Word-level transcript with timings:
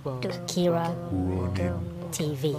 Kira 0.00 0.32
TV. 2.08 2.56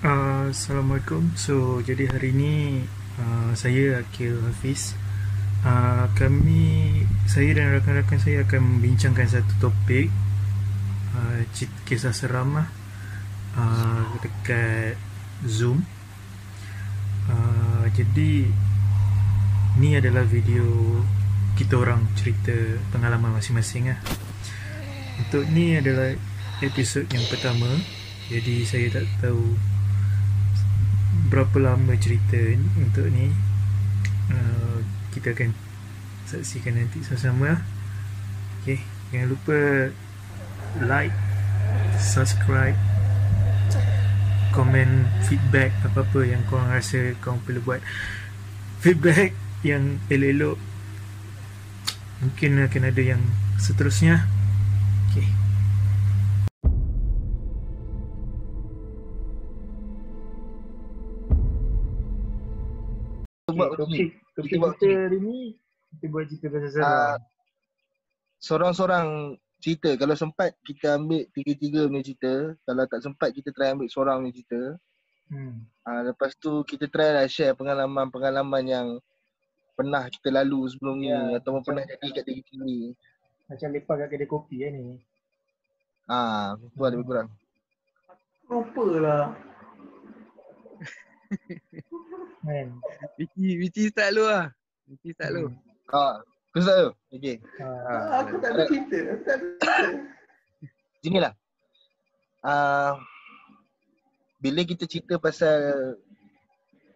Uh, 0.00 0.48
Assalamualaikum. 0.48 1.28
So, 1.36 1.84
jadi 1.84 2.08
hari 2.08 2.32
ini 2.32 2.80
uh, 3.20 3.52
saya 3.52 4.00
Akil 4.00 4.40
Hafiz. 4.48 4.96
Uh, 5.60 6.08
kami, 6.16 7.04
saya 7.28 7.52
dan 7.52 7.68
rakan-rakan 7.76 8.16
saya 8.16 8.48
akan 8.48 8.80
membincangkan 8.80 9.28
satu 9.28 9.68
topik 9.68 10.08
uh, 11.12 11.44
kisah 11.84 12.16
seram 12.16 12.56
lah 12.56 12.68
uh, 13.60 14.08
dekat 14.24 14.96
Zoom. 15.44 15.84
Uh, 17.28 17.84
jadi 17.92 18.48
ni 19.76 20.00
adalah 20.00 20.24
video 20.24 20.64
kita 21.60 21.76
orang 21.76 22.08
cerita 22.16 22.56
pengalaman 22.88 23.36
masing-masing 23.36 23.92
lah. 23.92 24.00
Untuk 25.36 25.52
ni 25.52 25.76
adalah 25.76 26.16
episod 26.64 27.04
yang 27.12 27.20
pertama. 27.28 27.68
Jadi 28.32 28.64
saya 28.64 28.88
tak 28.88 29.04
tahu 29.20 29.52
berapa 31.28 31.60
lama 31.60 31.92
cerita 32.00 32.40
untuk 32.80 33.04
ni. 33.12 33.28
Uh, 34.32 34.80
kita 35.12 35.36
akan 35.36 35.52
saksikan 36.24 36.80
nanti 36.80 37.04
sama-sama. 37.04 37.60
Okay, 38.64 38.80
jangan 39.12 39.36
lupa 39.36 39.58
like, 40.88 41.12
subscribe, 42.00 42.80
komen 44.56 45.04
feedback 45.28 45.68
apa-apa 45.84 46.24
yang 46.24 46.40
korang 46.48 46.72
rasa 46.72 47.12
korang 47.20 47.44
perlu 47.44 47.60
buat. 47.60 47.84
Feedback 48.80 49.36
yang 49.60 50.00
elok-elok 50.08 50.56
mungkin 52.24 52.64
akan 52.64 52.88
ada 52.88 53.02
yang 53.04 53.20
seterusnya. 53.60 54.24
Buat 63.56 63.68
begini. 63.72 63.80
topik, 63.80 64.08
topik 64.32 64.44
Kita 64.46 64.56
buat 64.58 64.74
kita 64.76 64.86
hari 64.92 65.18
ni 65.18 65.38
kita 65.86 66.04
buat 66.08 66.24
cerita 66.28 66.46
pasal 66.48 66.66
Ah, 66.66 66.70
seram. 66.70 67.20
Seorang-seorang 68.36 69.06
cerita. 69.58 69.90
Kalau 69.96 70.14
sempat 70.14 70.52
kita 70.60 70.86
ambil 70.94 71.24
tiga-tiga 71.32 71.88
punya 71.88 72.04
cerita. 72.04 72.34
Kalau 72.62 72.84
tak 72.84 73.00
sempat 73.00 73.28
kita 73.32 73.48
try 73.50 73.72
ambil 73.72 73.88
seorang 73.88 74.20
punya 74.20 74.34
cerita. 74.36 74.62
Hmm. 75.26 75.66
Uh, 75.82 76.02
lepas 76.06 76.30
tu 76.36 76.62
kita 76.62 76.86
try 76.86 77.10
lah 77.10 77.26
share 77.26 77.56
pengalaman-pengalaman 77.56 78.62
yang 78.62 78.86
pernah 79.74 80.06
kita 80.06 80.30
lalu 80.30 80.68
sebelum 80.68 81.00
ni 81.00 81.10
Ya, 81.10 81.36
ataupun 81.36 81.60
macam- 81.60 81.66
pernah 81.66 81.84
jadi 81.84 82.06
kat 82.12 82.24
diri 82.24 82.42
kita 82.42 82.62
ni. 82.62 82.78
Macam 83.46 83.68
lepak 83.72 83.94
kat 83.96 84.08
kedai 84.10 84.28
kopi 84.28 84.56
kan 84.62 84.72
ni. 84.74 84.88
Ah, 86.06 86.54
tu 86.54 86.82
ada 86.82 86.94
lebih 86.94 87.06
kurang. 87.06 87.28
Lupa 88.46 88.84
lah. 89.02 89.24
Man. 92.46 92.78
Vicky, 93.18 93.58
Vicky 93.58 93.90
start 93.90 94.14
dulu 94.14 94.30
lah. 94.30 94.46
Vicky 94.86 95.10
start 95.18 95.34
dulu. 95.34 95.50
Ah, 95.90 96.22
kau 96.54 96.62
start 96.62 96.78
tu? 96.78 96.90
Okay. 97.18 97.42
Ah. 97.58 98.22
aku 98.22 98.38
tak 98.38 98.50
ada 98.54 98.62
cerita. 98.70 98.98
Aku 99.10 99.22
tak 99.26 99.34
ada 99.34 99.46
cerita. 99.58 99.74
Sini 101.02 101.18
lah. 101.18 101.34
Uh, 102.46 102.94
bila 104.38 104.62
kita 104.62 104.86
cerita 104.86 105.18
pasal 105.18 105.58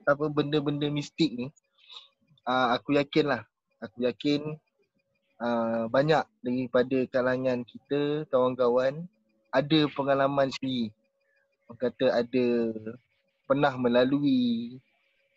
apa 0.06 0.24
benda-benda 0.30 0.86
mistik 0.86 1.34
ni, 1.34 1.46
uh, 2.46 2.78
aku 2.78 2.94
yakin 2.94 3.34
lah. 3.34 3.42
Aku 3.82 4.06
yakin 4.06 4.54
uh, 5.42 5.90
banyak 5.90 6.22
daripada 6.46 6.98
kalangan 7.10 7.66
kita, 7.66 8.22
kawan-kawan, 8.30 9.02
ada 9.50 9.80
pengalaman 9.98 10.54
sendiri. 10.54 10.94
Orang 11.66 11.78
kata 11.90 12.06
ada 12.22 12.46
pernah 13.50 13.74
melalui, 13.74 14.78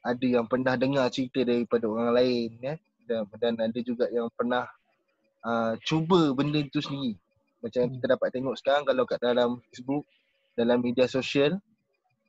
ada 0.03 0.25
yang 0.27 0.45
pernah 0.45 0.75
dengar 0.75 1.07
cerita 1.07 1.47
daripada 1.47 1.87
orang 1.87 2.11
lain. 2.11 2.49
Ya? 2.59 2.75
Dan, 3.07 3.27
dan 3.39 3.53
ada 3.59 3.79
juga 3.79 4.11
yang 4.11 4.27
pernah 4.35 4.67
uh, 5.47 5.79
cuba 5.83 6.35
benda 6.35 6.59
itu 6.59 6.83
sendiri. 6.83 7.15
Macam 7.63 7.87
yang 7.87 7.91
kita 7.95 8.05
dapat 8.19 8.29
tengok 8.35 8.55
sekarang 8.59 8.83
kalau 8.83 9.03
kat 9.07 9.23
dalam 9.23 9.63
Facebook, 9.71 10.03
dalam 10.59 10.83
media 10.83 11.07
sosial, 11.07 11.55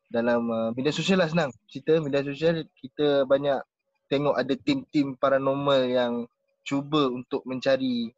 dalam 0.06 0.46
uh, 0.46 0.70
media 0.78 0.94
sosial 0.94 1.18
lah 1.18 1.26
senang. 1.26 1.50
Cerita 1.66 1.98
media 1.98 2.22
sosial 2.22 2.62
kita 2.78 3.26
banyak 3.26 3.58
tengok 4.06 4.38
ada 4.38 4.54
tim-tim 4.54 5.18
paranormal 5.18 5.82
yang 5.90 6.12
cuba 6.62 7.10
untuk 7.10 7.42
mencari 7.42 8.14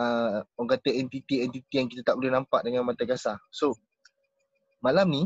uh, 0.00 0.40
orang 0.56 0.70
kata 0.78 0.90
entiti-entiti 0.90 1.74
yang 1.76 1.88
kita 1.92 2.02
tak 2.02 2.16
boleh 2.16 2.32
nampak 2.32 2.64
dengan 2.64 2.88
mata 2.88 3.04
kasar. 3.04 3.36
So, 3.52 3.76
malam 4.80 5.12
ni 5.12 5.22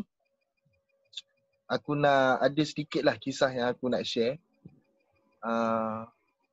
aku 1.69 1.93
nak 1.95 2.41
ada 2.41 2.63
sedikit 2.65 3.05
lah 3.05 3.15
kisah 3.21 3.53
yang 3.53 3.69
aku 3.69 3.93
nak 3.93 4.03
share. 4.09 4.41
Uh, 5.45 6.09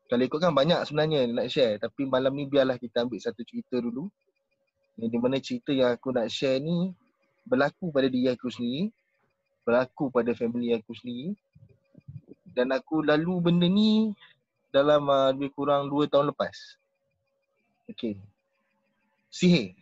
kalau 0.05 0.21
ikutkan 0.21 0.53
banyak 0.53 0.77
sebenarnya 0.85 1.25
nak 1.31 1.49
share 1.49 1.81
tapi 1.81 2.05
malam 2.05 2.35
ni 2.35 2.45
biarlah 2.45 2.77
kita 2.77 3.07
ambil 3.07 3.17
satu 3.17 3.41
cerita 3.47 3.79
dulu. 3.79 4.11
Yang 4.99 5.09
di 5.11 5.17
mana 5.19 5.37
cerita 5.39 5.71
yang 5.71 5.95
aku 5.95 6.11
nak 6.11 6.27
share 6.27 6.59
ni 6.59 6.91
berlaku 7.47 7.89
pada 7.89 8.11
diri 8.11 8.29
aku 8.29 8.51
sendiri, 8.51 8.91
berlaku 9.63 10.11
pada 10.11 10.35
family 10.35 10.75
aku 10.75 10.91
sendiri 10.93 11.33
dan 12.55 12.71
aku 12.71 13.03
lalu 13.03 13.39
benda 13.43 13.67
ni 13.67 14.15
dalam 14.71 15.07
uh, 15.07 15.31
lebih 15.31 15.51
kurang 15.55 15.87
2 15.87 16.11
tahun 16.11 16.31
lepas. 16.35 16.79
Okay. 17.91 18.19
Sihir. 19.31 19.75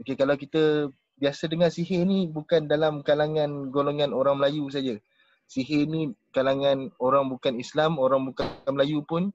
Okay, 0.00 0.16
kalau 0.16 0.36
kita 0.36 0.88
biasa 1.20 1.52
dengar 1.52 1.68
sihir 1.68 2.08
ni 2.08 2.24
bukan 2.24 2.64
dalam 2.64 3.04
kalangan 3.04 3.68
golongan 3.68 4.16
orang 4.16 4.40
Melayu 4.40 4.72
saja. 4.72 4.96
Sihir 5.44 5.84
ni 5.84 6.16
kalangan 6.32 6.88
orang 6.96 7.28
bukan 7.28 7.60
Islam, 7.60 8.00
orang 8.00 8.32
bukan 8.32 8.48
Melayu 8.72 9.04
pun 9.04 9.28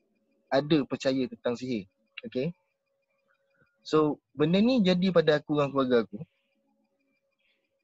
ada 0.50 0.82
percaya 0.90 1.30
tentang 1.30 1.54
sihir. 1.54 1.86
Okay. 2.26 2.58
So 3.86 4.18
benda 4.34 4.58
ni 4.58 4.82
jadi 4.82 5.14
pada 5.14 5.38
aku 5.38 5.62
dengan 5.62 5.70
keluarga 5.70 5.98
aku. 6.02 6.20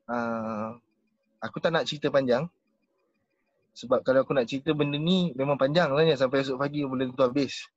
Uh, 0.10 0.82
aku 1.38 1.62
tak 1.62 1.72
nak 1.72 1.86
cerita 1.86 2.10
panjang. 2.10 2.50
Sebab 3.78 4.04
kalau 4.04 4.26
aku 4.26 4.34
nak 4.34 4.50
cerita 4.50 4.74
benda 4.74 4.98
ni 4.98 5.30
memang 5.38 5.56
panjang 5.56 5.94
lah 5.94 6.04
sampai 6.18 6.42
esok 6.42 6.58
pagi 6.60 6.82
belum 6.84 7.14
tentu 7.14 7.24
habis. 7.24 7.70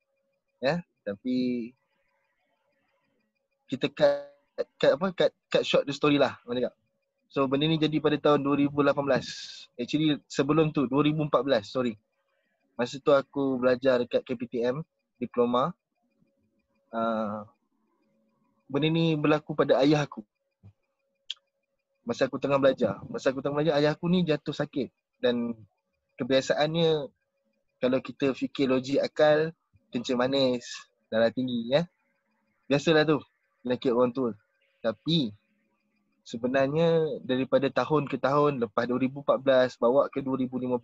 Ya, 0.57 0.81
tapi 1.05 1.69
kita 3.69 3.87
cut, 3.93 4.34
cut 4.55 4.91
apa 4.95 5.07
cut, 5.11 5.31
cut 5.51 5.63
short 5.67 5.83
the 5.83 5.91
story 5.91 6.15
lah 6.15 6.39
cakap. 6.47 6.73
So 7.27 7.51
benda 7.51 7.67
ni 7.67 7.75
jadi 7.75 7.99
pada 7.99 8.15
tahun 8.15 8.47
2018. 8.47 9.75
Actually 9.75 10.23
sebelum 10.31 10.71
tu 10.71 10.87
2014 10.87 11.67
sorry. 11.67 11.99
Masa 12.79 12.99
tu 12.99 13.11
aku 13.11 13.59
belajar 13.59 13.99
dekat 13.99 14.23
KPTM 14.23 14.83
diploma. 15.19 15.75
Uh, 16.95 17.43
benda 18.71 18.87
ni 18.87 19.19
berlaku 19.19 19.51
pada 19.51 19.83
ayah 19.83 20.07
aku. 20.07 20.23
Masa 22.07 22.31
aku 22.31 22.39
tengah 22.39 22.61
belajar. 22.61 23.03
Masa 23.11 23.35
aku 23.35 23.43
tengah 23.43 23.59
belajar 23.59 23.75
ayah 23.83 23.91
aku 23.91 24.07
ni 24.07 24.23
jatuh 24.23 24.55
sakit 24.55 24.93
dan 25.19 25.57
kebiasaannya 26.15 27.11
kalau 27.83 27.99
kita 27.99 28.31
fikir 28.31 28.71
logik 28.71 29.03
akal 29.03 29.51
kencing 29.91 30.15
manis 30.15 30.63
darah 31.11 31.31
tinggi 31.31 31.67
ya. 31.67 31.83
Biasalah 32.71 33.03
tu 33.03 33.19
penyakit 33.65 33.91
orang 33.91 34.15
tua. 34.15 34.31
Tapi 34.85 35.33
sebenarnya 36.21 37.17
daripada 37.25 37.65
tahun 37.73 38.05
ke 38.05 38.21
tahun 38.21 38.61
lepas 38.61 38.85
2014 38.85 39.81
bawa 39.81 40.05
ke 40.13 40.21
2015 40.21 40.77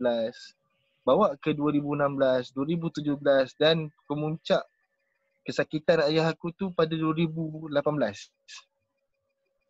bawa 1.01 1.33
ke 1.37 1.53
2016, 1.53 2.53
2017 2.53 3.61
dan 3.61 3.89
kemuncak 4.05 4.61
kesakitan 5.41 6.05
ayah 6.09 6.29
aku 6.29 6.53
tu 6.53 6.69
pada 6.73 6.93
2018. 6.93 7.73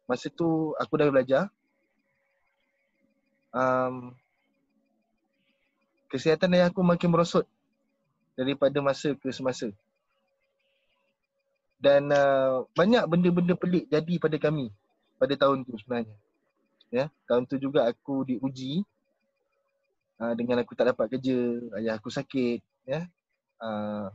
Masa 0.08 0.28
tu 0.28 0.76
aku 0.76 0.94
dah 1.00 1.08
belajar. 1.08 1.44
Um, 3.52 4.16
kesihatan 6.12 6.52
ayah 6.56 6.68
aku 6.68 6.84
makin 6.84 7.12
merosot 7.12 7.48
daripada 8.36 8.76
masa 8.84 9.16
ke 9.16 9.32
semasa. 9.32 9.72
Dan 11.82 12.14
uh, 12.14 12.70
banyak 12.78 13.10
benda-benda 13.10 13.58
pelik 13.58 13.90
jadi 13.90 14.14
pada 14.22 14.38
kami 14.38 14.70
pada 15.18 15.34
tahun 15.34 15.66
tu 15.66 15.74
sebenarnya. 15.82 16.14
Ya, 16.94 17.06
tahun 17.26 17.50
tu 17.50 17.58
juga 17.58 17.90
aku 17.90 18.28
diuji 18.28 18.86
uh, 20.22 20.34
dengan 20.38 20.62
aku 20.62 20.78
tak 20.78 20.94
dapat 20.94 21.18
kerja, 21.18 21.38
ayah 21.82 21.98
aku 21.98 22.14
sakit, 22.14 22.62
ya. 22.86 23.10
Uh, 23.58 24.14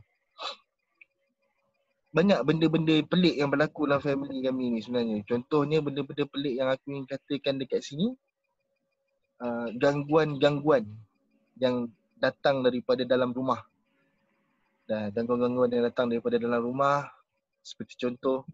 banyak 2.15 2.39
benda-benda 2.47 3.03
pelik 3.03 3.35
yang 3.35 3.51
berlaku 3.51 3.83
dalam 3.83 3.99
family 3.99 4.39
kami 4.39 4.77
ni 4.77 4.79
sebenarnya. 4.79 5.27
Contohnya 5.27 5.83
benda-benda 5.83 6.23
pelik 6.23 6.55
yang 6.55 6.69
aku 6.71 6.85
ingin 6.95 7.05
katakan 7.05 7.59
dekat 7.59 7.83
sini 7.83 8.15
uh, 9.43 9.67
gangguan-gangguan 9.75 10.87
yang 11.59 11.91
datang 12.15 12.63
daripada 12.63 13.03
dalam 13.03 13.35
rumah. 13.35 13.65
Dan 14.87 15.11
gangguan-gangguan 15.11 15.69
yang 15.73 15.83
datang 15.91 16.07
daripada 16.07 16.39
dalam 16.39 16.63
rumah 16.63 17.16
seperti 17.67 17.99
contoh 17.99 18.47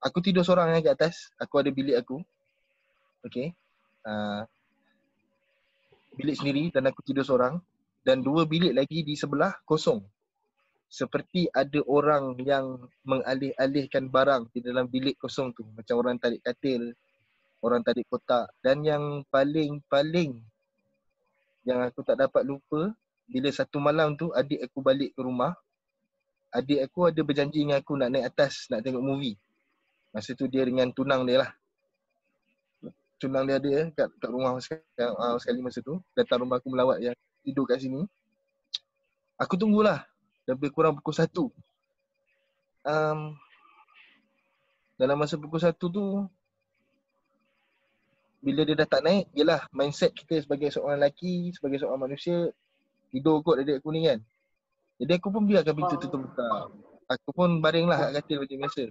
aku 0.00 0.24
tidur 0.24 0.46
seorang 0.46 0.72
yang 0.72 0.80
kat 0.80 0.94
atas. 0.96 1.28
Aku 1.36 1.60
ada 1.60 1.68
bilik 1.68 2.00
aku. 2.00 2.22
Okay. 3.26 3.52
Uh, 4.06 4.46
bilik 6.16 6.38
sendiri 6.38 6.62
dan 6.72 6.88
aku 6.88 7.04
tidur 7.04 7.26
seorang. 7.26 7.60
Dan 8.00 8.24
dua 8.24 8.48
bilik 8.48 8.72
lagi 8.72 9.04
di 9.04 9.12
sebelah 9.18 9.52
kosong. 9.68 10.00
Seperti 10.88 11.44
ada 11.52 11.84
orang 11.84 12.40
yang 12.40 12.88
mengalih-alihkan 13.04 14.08
barang 14.08 14.48
di 14.56 14.64
dalam 14.64 14.88
bilik 14.88 15.20
kosong 15.20 15.52
tu. 15.52 15.68
Macam 15.76 16.00
orang 16.00 16.16
tarik 16.16 16.40
katil, 16.40 16.96
orang 17.60 17.84
tarik 17.84 18.08
kotak. 18.08 18.48
Dan 18.64 18.80
yang 18.80 19.20
paling-paling 19.28 20.40
yang 21.68 21.84
aku 21.84 22.00
tak 22.00 22.16
dapat 22.16 22.48
lupa, 22.48 22.96
bila 23.28 23.52
satu 23.52 23.76
malam 23.76 24.16
tu 24.16 24.32
adik 24.32 24.64
aku 24.64 24.80
balik 24.80 25.12
ke 25.12 25.20
rumah, 25.20 25.52
adik 26.52 26.88
aku 26.88 27.12
ada 27.12 27.20
berjanji 27.20 27.64
dengan 27.64 27.80
aku 27.80 27.92
nak 27.96 28.08
naik 28.12 28.32
atas 28.32 28.68
nak 28.72 28.80
tengok 28.80 29.04
movie. 29.04 29.36
Masa 30.12 30.32
tu 30.32 30.48
dia 30.48 30.64
dengan 30.64 30.88
tunang 30.92 31.28
dia 31.28 31.44
lah. 31.44 31.50
Tunang 33.20 33.44
dia 33.44 33.60
ada 33.60 33.92
kat, 33.92 34.08
kat 34.16 34.30
rumah 34.30 34.56
sekali, 34.62 34.82
uh, 34.98 35.36
sekali 35.36 35.60
masa 35.60 35.84
tu. 35.84 36.00
Datang 36.16 36.46
rumah 36.46 36.62
aku 36.62 36.72
melawat 36.72 37.02
yang 37.02 37.16
tidur 37.44 37.68
kat 37.68 37.82
sini. 37.82 38.06
Aku 39.36 39.54
tunggulah. 39.58 40.06
Lebih 40.48 40.72
kurang 40.72 40.96
pukul 40.96 41.12
satu. 41.12 41.52
Um, 42.88 43.36
dalam 44.96 45.20
masa 45.20 45.36
pukul 45.36 45.60
satu 45.60 45.92
tu, 45.92 46.04
bila 48.40 48.64
dia 48.64 48.78
dah 48.78 48.88
tak 48.88 49.04
naik, 49.04 49.28
yelah 49.36 49.66
mindset 49.74 50.14
kita 50.16 50.40
sebagai 50.40 50.72
seorang 50.72 50.96
lelaki, 50.96 51.52
sebagai 51.52 51.84
seorang 51.84 52.00
manusia, 52.08 52.48
tidur 53.12 53.44
kot 53.44 53.60
adik 53.60 53.82
aku 53.82 53.92
ni 53.92 54.08
kan. 54.08 54.24
Jadi 54.98 55.12
aku 55.14 55.28
pun 55.30 55.46
biarkan 55.46 55.74
pintu 55.78 55.94
tu 55.96 56.08
terbuka. 56.10 56.74
Aku 57.08 57.30
pun 57.30 57.62
baring 57.62 57.86
lah 57.86 58.10
kat 58.10 58.10
katil 58.20 58.42
macam 58.42 58.58
biasa. 58.66 58.84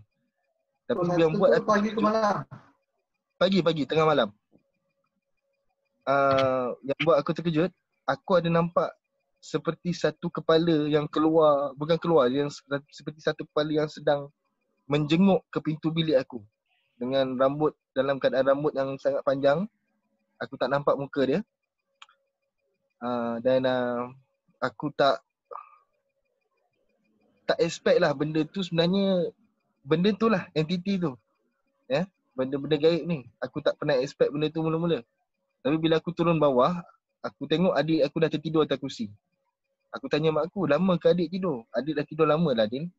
Tapi 0.88 1.04
oh, 1.04 1.18
yang 1.20 1.36
buat 1.36 1.52
aku 1.60 1.68
pagi 1.68 1.90
ke 1.92 2.00
malam? 2.00 2.36
Pagi, 3.38 3.60
pagi, 3.60 3.84
tengah 3.84 4.08
malam. 4.08 4.30
Uh, 6.08 6.72
yang 6.88 7.00
buat 7.04 7.20
aku 7.20 7.36
terkejut, 7.36 7.70
aku 8.08 8.40
ada 8.40 8.48
nampak 8.48 8.96
seperti 9.44 9.92
satu 9.92 10.32
kepala 10.32 10.88
yang 10.88 11.06
keluar, 11.12 11.76
bukan 11.76 12.00
keluar, 12.00 12.32
yang 12.32 12.48
seperti 12.90 13.20
satu 13.20 13.44
kepala 13.44 13.84
yang 13.84 13.92
sedang 13.92 14.32
menjenguk 14.88 15.44
ke 15.52 15.60
pintu 15.60 15.92
bilik 15.92 16.16
aku. 16.24 16.40
Dengan 16.96 17.36
rambut, 17.36 17.76
dalam 17.92 18.18
keadaan 18.18 18.48
rambut 18.56 18.72
yang 18.72 18.96
sangat 18.98 19.22
panjang. 19.28 19.68
Aku 20.40 20.56
tak 20.56 20.72
nampak 20.72 20.96
muka 20.96 21.22
dia. 21.28 21.40
Uh, 22.98 23.38
dan 23.44 23.68
uh, 23.68 24.10
aku 24.64 24.90
tak 24.96 25.22
tak 27.48 27.58
expect 27.64 27.98
lah 28.04 28.12
benda 28.12 28.44
tu 28.44 28.60
sebenarnya 28.60 29.32
benda 29.88 30.12
tu 30.12 30.28
lah 30.28 30.46
entity 30.52 31.00
tu. 31.00 31.16
Ya, 31.88 32.04
yeah? 32.04 32.06
benda-benda 32.36 32.76
gaib 32.76 33.08
ni. 33.08 33.26
Aku 33.40 33.64
tak 33.64 33.80
pernah 33.80 33.96
expect 33.98 34.30
benda 34.30 34.52
tu 34.52 34.60
mula-mula. 34.60 35.02
Tapi 35.64 35.76
bila 35.80 35.98
aku 35.98 36.12
turun 36.12 36.38
bawah, 36.38 36.84
aku 37.24 37.48
tengok 37.48 37.74
adik 37.74 38.04
aku 38.04 38.18
dah 38.20 38.30
tertidur 38.30 38.68
atas 38.68 38.78
kursi. 38.78 39.08
Aku 39.96 40.12
tanya 40.12 40.36
mak 40.36 40.52
aku, 40.52 40.68
lama 40.68 41.00
ke 41.00 41.10
adik 41.10 41.32
tidur? 41.32 41.64
Adik 41.72 41.96
dah 41.96 42.06
tidur 42.06 42.28
lama 42.28 42.52
lah 42.52 42.68
Din. 42.68 42.92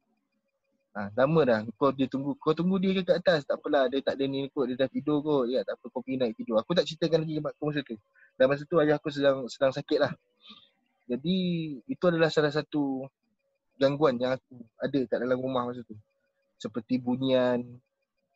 Ha, 0.97 1.15
lama 1.15 1.41
dah. 1.47 1.59
Kau 1.79 1.95
dia 1.95 2.11
tunggu. 2.11 2.35
Kau 2.41 2.57
tunggu 2.57 2.81
dia 2.83 2.91
ke 2.97 3.07
kat 3.07 3.23
atas? 3.23 3.47
Tak 3.47 3.63
apalah. 3.63 3.87
Dia 3.87 4.03
tak 4.03 4.19
ada 4.19 4.25
ni 4.27 4.51
kot. 4.51 4.67
Dia 4.67 4.75
dah 4.75 4.91
tidur 4.91 5.23
kot. 5.23 5.47
Ya, 5.47 5.63
tak 5.63 5.79
apa. 5.79 5.85
Kau 5.95 6.03
pergi 6.03 6.19
naik 6.19 6.35
tidur. 6.35 6.59
Aku 6.59 6.75
tak 6.75 6.91
ceritakan 6.91 7.23
lagi 7.23 7.39
mak 7.39 7.55
aku 7.55 7.71
masa 7.71 7.81
tu. 7.87 7.95
Dan 8.35 8.45
masa 8.51 8.63
tu 8.67 8.75
ayah 8.83 8.97
aku 8.99 9.09
sedang 9.15 9.47
sedang 9.47 9.71
sakit 9.71 9.99
lah. 10.03 10.13
Jadi 11.07 11.37
itu 11.87 12.05
adalah 12.09 12.35
salah 12.35 12.51
satu 12.51 13.07
gangguan 13.79 14.19
yang 14.19 14.35
aku 14.35 14.59
ada 14.83 15.01
kat 15.07 15.19
dalam 15.23 15.39
rumah 15.39 15.71
masa 15.71 15.81
tu. 15.87 15.95
Seperti 16.59 16.99
bunyian, 16.99 17.63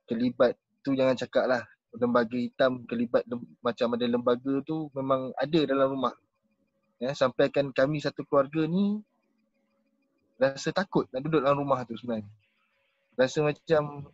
kelibat 0.07 0.55
tu 0.87 0.95
jangan 0.95 1.19
cakap 1.19 1.51
lah. 1.51 1.63
Lembaga 1.93 2.39
hitam, 2.39 2.89
kelibat 2.89 3.27
lem, 3.29 3.45
macam 3.61 3.93
ada 3.93 4.07
lembaga 4.09 4.55
tu 4.65 4.89
memang 4.97 5.35
ada 5.37 5.61
dalam 5.69 5.93
rumah. 5.93 6.15
Ya, 7.03 7.13
sampaikan 7.13 7.69
kami 7.75 8.01
satu 8.01 8.23
keluarga 8.25 8.65
ni 8.65 9.03
rasa 10.39 10.73
takut 10.73 11.07
nak 11.13 11.23
duduk 11.27 11.43
dalam 11.45 11.61
rumah 11.61 11.85
tu 11.85 11.99
sebenarnya. 11.99 12.31
Rasa 13.19 13.45
macam 13.45 14.09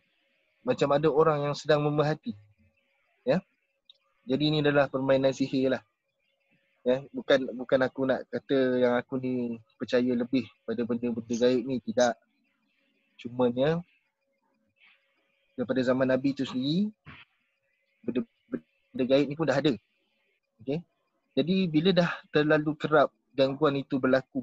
macam 0.66 0.88
ada 0.90 1.08
orang 1.12 1.38
yang 1.46 1.54
sedang 1.54 1.84
memerhati. 1.84 2.34
Ya. 3.22 3.38
Jadi 4.26 4.42
ini 4.50 4.58
adalah 4.64 4.90
permainan 4.90 5.30
sihir 5.30 5.76
lah 5.76 5.82
ya 6.88 7.04
bukan 7.12 7.52
bukan 7.52 7.80
aku 7.84 8.08
nak 8.08 8.24
kata 8.32 8.80
yang 8.80 8.94
aku 8.96 9.20
ni 9.20 9.60
percaya 9.78 10.12
lebih 10.12 10.44
pada 10.66 10.82
benda-benda 10.82 11.34
gaib 11.38 11.62
ni 11.62 11.78
tidak. 11.80 12.18
Cumanya 13.18 13.78
daripada 15.54 15.80
zaman 15.82 16.06
nabi 16.06 16.34
tu 16.34 16.46
sendiri 16.46 16.90
benda, 18.02 18.20
benda 18.50 19.04
gaib 19.06 19.26
ni 19.30 19.34
pun 19.38 19.46
dah 19.46 19.58
ada. 19.58 19.74
Okey 20.60 20.82
jadi 21.38 21.70
bila 21.70 21.94
dah 21.94 22.10
terlalu 22.34 22.74
kerap 22.74 23.14
gangguan 23.30 23.78
itu 23.78 24.02
berlaku 24.02 24.42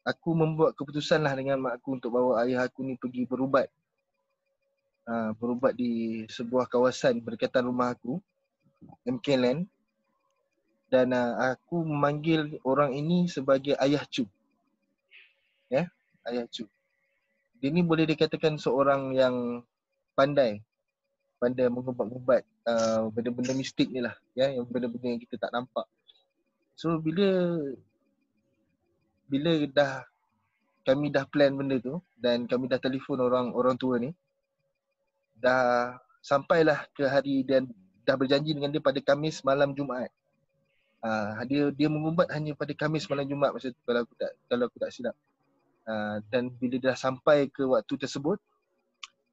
aku 0.00 0.30
membuat 0.32 0.72
keputusan 0.72 1.20
lah 1.20 1.36
dengan 1.36 1.60
mak 1.60 1.76
aku 1.76 2.00
untuk 2.00 2.16
bawa 2.16 2.40
ayah 2.48 2.64
aku 2.64 2.80
ni 2.80 2.96
pergi 2.96 3.28
berubat. 3.28 3.68
Ha, 5.04 5.36
berubat 5.36 5.76
di 5.76 6.24
sebuah 6.32 6.72
kawasan 6.72 7.20
berdekatan 7.20 7.68
rumah 7.68 7.92
aku 7.92 8.16
MK 9.04 9.26
Land 9.36 9.68
dan 10.88 11.12
uh, 11.12 11.52
aku 11.52 11.84
memanggil 11.84 12.60
orang 12.64 12.96
ini 12.96 13.28
sebagai 13.28 13.76
ayah 13.80 14.04
cu. 14.08 14.24
Ya, 15.68 15.84
yeah? 15.84 15.86
ayah 16.32 16.44
cu. 16.48 16.64
Dia 17.60 17.68
ni 17.72 17.84
boleh 17.84 18.08
dikatakan 18.08 18.56
seorang 18.56 19.12
yang 19.12 19.64
pandai 20.18 20.64
pandai 21.38 21.70
mengubat-ubat 21.70 22.42
uh, 22.66 23.06
benda-benda 23.14 23.54
mistik 23.54 23.88
ni 23.94 24.02
lah 24.02 24.12
ya 24.34 24.50
yang 24.50 24.66
benda-benda 24.66 25.14
yang 25.14 25.22
kita 25.22 25.38
tak 25.38 25.54
nampak. 25.54 25.86
So 26.74 26.98
bila 26.98 27.58
bila 29.30 29.52
dah 29.70 30.02
kami 30.82 31.14
dah 31.14 31.24
plan 31.30 31.54
benda 31.54 31.78
tu 31.78 32.02
dan 32.18 32.50
kami 32.50 32.66
dah 32.66 32.82
telefon 32.82 33.22
orang 33.22 33.54
orang 33.54 33.78
tua 33.78 34.02
ni 34.02 34.10
dah 35.38 35.94
sampailah 36.18 36.90
ke 36.90 37.06
hari 37.06 37.46
dan 37.46 37.70
dah 38.02 38.18
berjanji 38.18 38.50
dengan 38.50 38.74
dia 38.74 38.82
pada 38.82 38.98
Kamis 38.98 39.46
malam 39.46 39.70
Jumaat. 39.70 40.10
Uh, 40.98 41.38
dia 41.46 41.70
dia 41.70 41.86
mengumbat 41.86 42.26
hanya 42.34 42.58
pada 42.58 42.74
Khamis 42.74 43.06
malam 43.06 43.22
Jumaat 43.30 43.54
masa 43.54 43.70
tu 43.70 43.78
kalau 43.86 44.02
aku 44.02 44.14
tak 44.18 44.32
kalau 44.50 44.64
aku 44.66 44.78
tak 44.82 44.90
silap. 44.90 45.14
Uh, 45.86 46.18
dan 46.28 46.50
bila 46.52 46.76
dah 46.82 46.96
sampai 46.98 47.48
ke 47.48 47.64
waktu 47.64 47.94
tersebut 47.96 48.36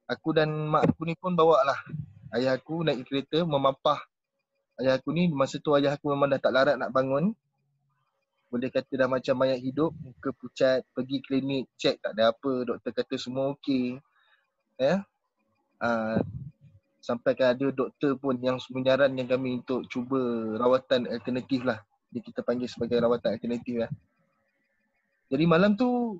aku 0.06 0.38
dan 0.38 0.50
mak 0.54 0.86
aku 0.86 1.04
ni 1.10 1.18
pun 1.18 1.34
bawa 1.34 1.66
lah 1.66 1.80
ayah 2.38 2.54
aku 2.56 2.86
naik 2.86 3.10
kereta 3.10 3.42
memampah 3.44 3.98
ayah 4.81 5.02
aku 5.02 5.10
ni 5.10 5.28
masa 5.34 5.57
tu 5.57 5.74
ayah 5.74 5.98
aku 5.98 6.14
memang 6.14 6.30
dah 6.30 6.40
tak 6.40 6.54
larat 6.54 6.78
nak 6.78 6.94
bangun 6.94 7.34
boleh 8.54 8.69
kata 8.69 8.94
dah 8.94 9.10
macam 9.10 9.36
mayat 9.36 9.60
hidup 9.60 9.92
muka 9.98 10.30
pucat 10.38 10.86
pergi 10.94 11.18
klinik 11.26 11.66
check 11.76 11.98
tak 12.00 12.14
ada 12.16 12.31
apa 12.31 12.64
doktor 12.64 12.94
kata 12.94 13.18
semua 13.18 13.52
okey 13.57 13.98
ya 14.78 14.86
yeah? 14.86 15.00
uh, 15.81 16.22
sampai 17.06 17.38
ada 17.38 17.69
doktor 17.69 18.18
pun 18.18 18.33
yang 18.42 18.57
menyarankan 18.74 19.30
kami 19.30 19.62
untuk 19.62 19.85
cuba 19.85 20.18
rawatan 20.57 21.06
alternatif 21.06 21.62
lah. 21.62 21.78
Dia 22.09 22.26
kita 22.26 22.42
panggil 22.42 22.66
sebagai 22.66 22.97
rawatan 22.97 23.38
alternatif 23.38 23.85
lah. 23.85 23.92
Jadi 25.30 25.45
malam 25.45 25.78
tu 25.78 26.18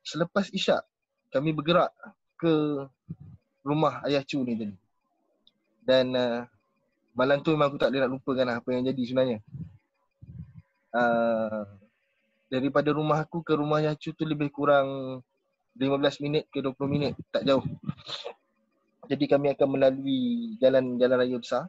selepas 0.00 0.48
isyak 0.48 0.80
kami 1.28 1.52
bergerak 1.52 1.92
ke 2.40 2.88
rumah 3.60 4.00
ayah 4.08 4.24
cu 4.24 4.40
ni 4.40 4.56
tadi. 4.56 4.76
Dan 5.84 6.16
uh, 6.16 6.48
malam 7.12 7.44
tu 7.44 7.52
memang 7.52 7.68
aku 7.68 7.76
tak 7.76 7.92
boleh 7.92 8.00
nak 8.08 8.12
lupakan 8.16 8.44
lah 8.48 8.56
apa 8.64 8.68
yang 8.72 8.88
jadi 8.88 9.02
sebenarnya. 9.04 9.38
Uh, 10.94 11.68
daripada 12.48 12.88
rumah 12.96 13.20
aku 13.20 13.44
ke 13.44 13.52
rumah 13.52 13.84
ayah 13.84 13.92
cu 13.92 14.08
tu 14.16 14.24
lebih 14.24 14.48
kurang 14.48 15.20
15 15.76 16.24
minit 16.24 16.48
ke 16.48 16.64
20 16.64 16.80
minit 16.88 17.12
tak 17.28 17.44
jauh. 17.44 17.64
Jadi 19.10 19.24
kami 19.28 19.52
akan 19.52 19.68
melalui 19.68 20.54
jalan 20.58 20.96
jalan 20.96 21.16
raya 21.20 21.36
besar. 21.36 21.64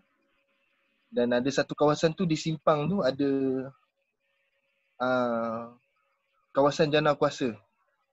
Dan 1.12 1.32
ada 1.32 1.48
satu 1.48 1.78
kawasan 1.78 2.12
tu 2.12 2.28
di 2.28 2.36
simpang 2.36 2.92
tu 2.92 3.00
ada 3.00 3.30
uh, 5.00 5.72
kawasan 6.52 6.92
jana 6.92 7.16
kuasa. 7.16 7.56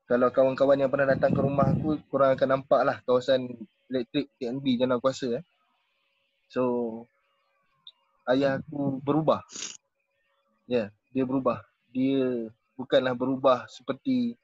Kalau 0.07 0.29
kawan-kawan 0.29 0.83
yang 0.83 0.91
pernah 0.91 1.15
datang 1.15 1.33
ke 1.33 1.41
rumah 1.41 1.73
aku 1.73 1.99
kurang 2.11 2.35
akan 2.37 2.49
nampak 2.61 2.81
lah 2.85 3.01
kawasan 3.07 3.49
elektrik 3.89 4.29
TNB 4.37 4.77
jana 4.77 4.99
kuasa 4.99 5.41
eh. 5.41 5.45
So 6.53 6.63
ayah 8.29 8.61
aku 8.61 9.01
berubah. 9.01 9.41
Ya, 10.67 10.77
yeah, 10.77 10.87
dia 11.11 11.25
berubah. 11.25 11.65
Dia 11.91 12.49
bukanlah 12.77 13.15
berubah 13.17 13.69
seperti 13.69 14.37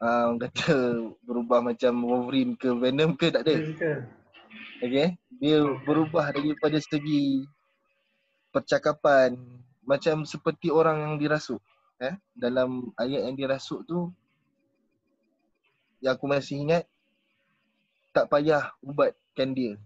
uh, 0.00 0.32
orang 0.32 0.40
kata 0.48 0.76
berubah 1.24 1.60
macam 1.64 1.92
Wolverine 2.04 2.56
ke 2.56 2.68
Venom 2.76 3.16
ke 3.16 3.32
tak 3.32 3.46
ada. 3.46 3.54
Okay. 4.80 5.16
Dia 5.40 5.58
berubah 5.84 6.32
daripada 6.32 6.76
segi 6.80 7.44
percakapan 8.52 9.36
macam 9.84 10.24
seperti 10.24 10.72
orang 10.72 11.00
yang 11.00 11.14
dirasuk. 11.20 11.60
Eh? 12.00 12.12
Dalam 12.36 12.92
ayat 13.00 13.28
yang 13.28 13.36
dirasuk 13.36 13.84
tu 13.88 14.12
yang 16.04 16.12
aku 16.16 16.28
masih 16.28 16.60
ingat 16.60 16.84
tak 18.12 18.28
payah 18.32 18.72
ubatkan 18.80 19.52
dia. 19.52 19.76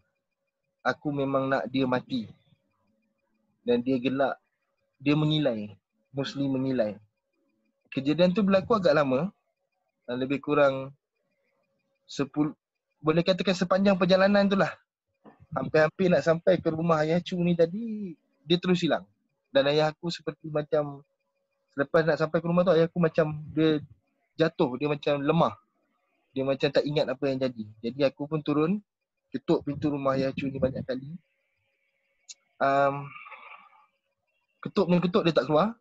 Aku 0.86 1.10
memang 1.10 1.50
nak 1.50 1.66
dia 1.70 1.84
mati. 1.86 2.30
Dan 3.66 3.82
dia 3.82 3.98
gelak. 3.98 4.38
Dia 5.02 5.14
menilai. 5.18 5.74
Muslim 6.14 6.58
menilai. 6.58 6.98
Kejadian 7.90 8.30
tu 8.30 8.46
berlaku 8.46 8.78
agak 8.78 8.94
lama. 8.94 9.34
Ah, 10.10 10.18
Lebih 10.18 10.42
kurang 10.42 10.90
sepul 12.10 12.50
boleh 12.98 13.22
katakan 13.22 13.54
sepanjang 13.54 13.94
perjalanan 13.94 14.50
tu 14.50 14.58
lah. 14.58 14.74
Hampir-hampir 15.54 16.10
nak 16.10 16.26
sampai 16.26 16.58
ke 16.58 16.66
rumah 16.68 17.06
ayah 17.06 17.22
cu 17.22 17.38
ni 17.38 17.54
tadi, 17.54 18.18
dia 18.42 18.58
terus 18.58 18.82
hilang. 18.82 19.06
Dan 19.54 19.70
ayah 19.70 19.94
aku 19.94 20.10
seperti 20.10 20.50
macam 20.50 21.06
selepas 21.70 22.02
nak 22.02 22.18
sampai 22.18 22.42
ke 22.42 22.46
rumah 22.50 22.66
tu 22.66 22.74
ayah 22.74 22.90
aku 22.90 22.98
macam 22.98 23.38
dia 23.54 23.78
jatuh, 24.34 24.74
dia 24.82 24.90
macam 24.90 25.22
lemah. 25.22 25.54
Dia 26.34 26.42
macam 26.42 26.68
tak 26.74 26.82
ingat 26.82 27.06
apa 27.06 27.24
yang 27.30 27.38
jadi. 27.38 27.64
Jadi 27.78 28.00
aku 28.02 28.26
pun 28.26 28.42
turun, 28.42 28.82
ketuk 29.30 29.62
pintu 29.62 29.94
rumah 29.94 30.18
ayah 30.18 30.34
cu 30.34 30.50
ni 30.50 30.58
banyak 30.58 30.82
kali. 30.82 31.14
Um, 32.58 33.06
ketuk 34.60 34.86
ni 34.90 34.98
ketuk 34.98 35.22
dia 35.22 35.34
tak 35.34 35.46
keluar. 35.46 35.78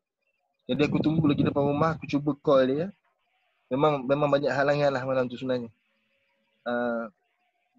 Jadi 0.70 0.82
aku 0.86 1.02
tunggu 1.02 1.26
lagi 1.26 1.42
depan 1.42 1.66
rumah, 1.66 1.98
aku 1.98 2.06
cuba 2.06 2.38
call 2.40 2.70
dia. 2.70 2.88
Memang 3.70 4.02
memang 4.04 4.30
banyak 4.34 4.50
halangan 4.50 4.90
lah 4.90 5.04
malam 5.06 5.30
tu 5.30 5.38
sebenarnya. 5.38 5.70
Uh, 6.66 7.06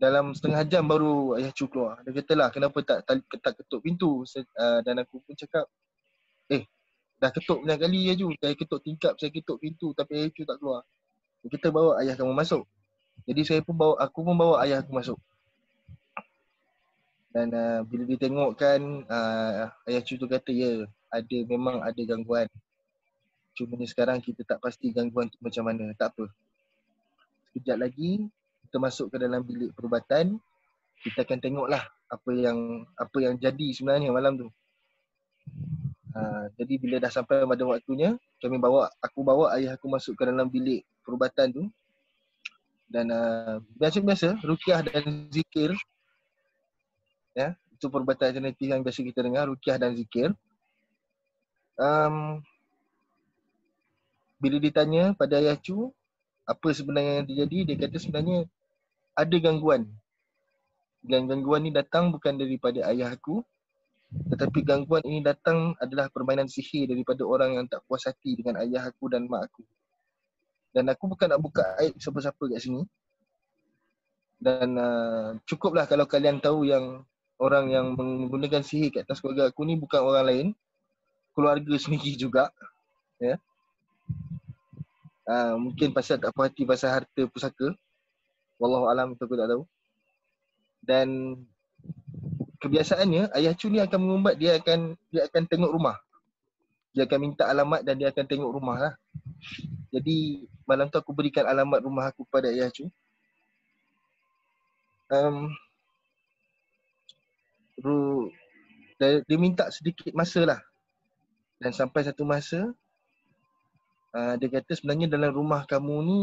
dalam 0.00 0.32
setengah 0.32 0.64
jam 0.64 0.86
baru 0.88 1.36
ayah 1.36 1.52
cu 1.52 1.68
keluar. 1.68 2.00
Dia 2.06 2.14
kata 2.16 2.32
lah 2.32 2.48
kenapa 2.48 2.78
tak 2.80 3.04
tak, 3.04 3.52
ketuk 3.60 3.84
pintu 3.84 4.24
uh, 4.24 4.80
dan 4.80 5.02
aku 5.02 5.20
pun 5.20 5.36
cakap 5.36 5.68
eh 6.48 6.64
dah 7.20 7.28
ketuk 7.28 7.60
banyak 7.66 7.78
kali 7.84 8.00
ya 8.08 8.14
cu. 8.16 8.32
Saya 8.40 8.54
ketuk 8.56 8.80
tingkap, 8.80 9.12
saya 9.20 9.28
ketuk 9.28 9.60
pintu 9.60 9.92
tapi 9.92 10.24
ayah 10.24 10.30
cu 10.32 10.42
tak 10.46 10.56
keluar. 10.56 10.82
Dia 11.44 11.48
kata 11.52 11.68
bawa 11.68 11.90
ayah 12.00 12.14
kamu 12.16 12.32
masuk. 12.32 12.64
Jadi 13.28 13.40
saya 13.44 13.60
pun 13.60 13.76
bawa 13.76 14.00
aku 14.00 14.18
pun 14.24 14.34
bawa 14.38 14.64
ayah 14.64 14.80
aku 14.80 14.94
masuk. 14.96 15.18
Dan 17.30 17.52
uh, 17.52 17.84
bila 17.84 18.02
dia 18.08 18.18
tengok 18.18 18.56
kan 18.56 18.80
uh, 19.04 19.68
ayah 19.90 20.00
cu 20.00 20.14
tu 20.16 20.26
kata 20.26 20.50
ya 20.50 20.86
ada 21.12 21.36
memang 21.44 21.82
ada 21.84 22.00
gangguan. 22.06 22.48
Cuma 23.54 23.76
ni 23.76 23.86
sekarang 23.86 24.22
kita 24.22 24.46
tak 24.46 24.62
pasti 24.62 24.94
gangguan 24.94 25.28
tu 25.28 25.38
macam 25.42 25.66
mana. 25.66 25.90
Tak 25.98 26.14
apa. 26.16 26.24
Sekejap 27.50 27.78
lagi 27.82 28.30
kita 28.70 28.76
masuk 28.78 29.10
ke 29.10 29.16
dalam 29.18 29.42
bilik 29.42 29.74
perubatan, 29.74 30.38
kita 31.02 31.26
akan 31.26 31.38
tengoklah 31.42 31.82
apa 32.10 32.30
yang 32.30 32.86
apa 32.94 33.16
yang 33.18 33.34
jadi 33.34 33.66
sebenarnya 33.74 34.14
malam 34.14 34.38
tu. 34.38 34.48
Ha, 36.14 36.50
jadi 36.58 36.74
bila 36.78 36.96
dah 36.98 37.10
sampai 37.10 37.46
pada 37.46 37.64
waktunya, 37.66 38.18
kami 38.42 38.58
bawa 38.58 38.90
aku 39.02 39.22
bawa 39.22 39.54
ayah 39.58 39.74
aku 39.78 39.86
masuk 39.86 40.18
ke 40.18 40.22
dalam 40.26 40.46
bilik 40.50 40.86
perubatan 41.02 41.50
tu. 41.50 41.64
Dan 42.90 43.10
uh, 43.14 43.62
biasa-biasa 43.78 44.42
rukyah 44.42 44.82
dan 44.82 45.30
zikir 45.30 45.70
ya, 47.38 47.54
itu 47.70 47.86
perubatan 47.86 48.34
alternatif 48.34 48.66
yang 48.66 48.82
biasa 48.82 49.06
kita 49.06 49.22
dengar, 49.22 49.46
rukyah 49.46 49.78
dan 49.78 49.94
zikir. 49.94 50.34
Um, 51.78 52.42
bila 54.40 54.56
ditanya 54.56 55.12
pada 55.14 55.38
ayah 55.38 55.54
cu 55.60 55.92
apa 56.48 56.68
sebenarnya 56.74 57.22
yang 57.22 57.26
terjadi, 57.28 57.58
dia 57.62 57.76
kata 57.86 57.96
sebenarnya 58.00 58.38
ada 59.14 59.36
gangguan. 59.38 59.86
Dan 61.04 61.30
gangguan 61.30 61.68
ni 61.68 61.70
datang 61.70 62.10
bukan 62.10 62.40
daripada 62.40 62.88
ayah 62.90 63.12
aku 63.14 63.44
tetapi 64.10 64.66
gangguan 64.66 65.06
ini 65.06 65.22
datang 65.22 65.78
adalah 65.78 66.10
permainan 66.10 66.50
sihir 66.50 66.90
daripada 66.90 67.22
orang 67.22 67.62
yang 67.62 67.66
tak 67.70 67.86
puas 67.86 68.02
hati 68.02 68.34
dengan 68.34 68.58
ayah 68.58 68.90
aku 68.90 69.06
dan 69.06 69.30
mak 69.30 69.46
aku. 69.46 69.62
Dan 70.74 70.90
aku 70.90 71.14
bukan 71.14 71.30
nak 71.30 71.40
buka 71.42 71.62
aib 71.78 71.94
siapa-siapa 71.94 72.42
kat 72.50 72.58
sini. 72.58 72.82
Dan 74.42 74.74
uh, 74.74 75.38
cukuplah 75.46 75.86
kalau 75.86 76.10
kalian 76.10 76.42
tahu 76.42 76.66
yang 76.66 77.06
orang 77.38 77.70
yang 77.70 77.86
menggunakan 77.94 78.66
sihir 78.66 78.90
kat 78.90 79.06
atas 79.06 79.22
keluarga 79.22 79.46
aku 79.46 79.62
ni 79.62 79.78
bukan 79.78 80.02
orang 80.02 80.24
lain. 80.26 80.46
Keluarga 81.30 81.74
sendiri 81.78 82.18
juga. 82.18 82.50
Ya. 83.22 83.38
Uh, 85.30 85.54
mungkin 85.62 85.94
pasal 85.94 86.18
tak 86.18 86.34
puas 86.34 86.50
hati 86.50 86.66
pasal 86.66 86.90
harta 86.90 87.22
pusaka. 87.30 87.70
Wallahu 88.58 88.90
alam 88.90 89.14
itu 89.14 89.22
aku 89.22 89.38
tak 89.38 89.46
tahu. 89.46 89.62
Dan 90.82 91.38
kebiasaannya 92.60 93.30
ayah 93.38 93.54
cu 93.54 93.70
ni 93.70 93.78
akan 93.78 93.98
mengumbat 94.00 94.34
dia 94.36 94.58
akan 94.58 94.98
dia 95.08 95.30
akan 95.30 95.42
tengok 95.46 95.70
rumah. 95.70 95.96
Dia 96.90 97.06
akan 97.06 97.18
minta 97.22 97.46
alamat 97.46 97.86
dan 97.86 97.94
dia 97.94 98.10
akan 98.10 98.24
tengok 98.26 98.50
rumah 98.50 98.76
lah. 98.90 98.94
Jadi 99.94 100.50
malam 100.66 100.90
tu 100.90 100.98
aku 100.98 101.14
berikan 101.14 101.46
alamat 101.46 101.78
rumah 101.82 102.10
aku 102.10 102.26
kepada 102.26 102.50
ayah 102.50 102.66
cu. 102.74 102.90
Um, 105.10 105.50
ru, 107.82 108.30
dia, 108.98 109.22
dia 109.26 109.38
minta 109.38 109.70
sedikit 109.70 110.10
masa 110.14 110.42
lah. 110.42 110.60
Dan 111.62 111.70
sampai 111.70 112.02
satu 112.06 112.26
masa 112.26 112.74
uh, 114.14 114.34
dia 114.38 114.48
kata 114.50 114.72
sebenarnya 114.78 115.06
dalam 115.10 115.30
rumah 115.34 115.66
kamu 115.66 115.96
ni 116.06 116.20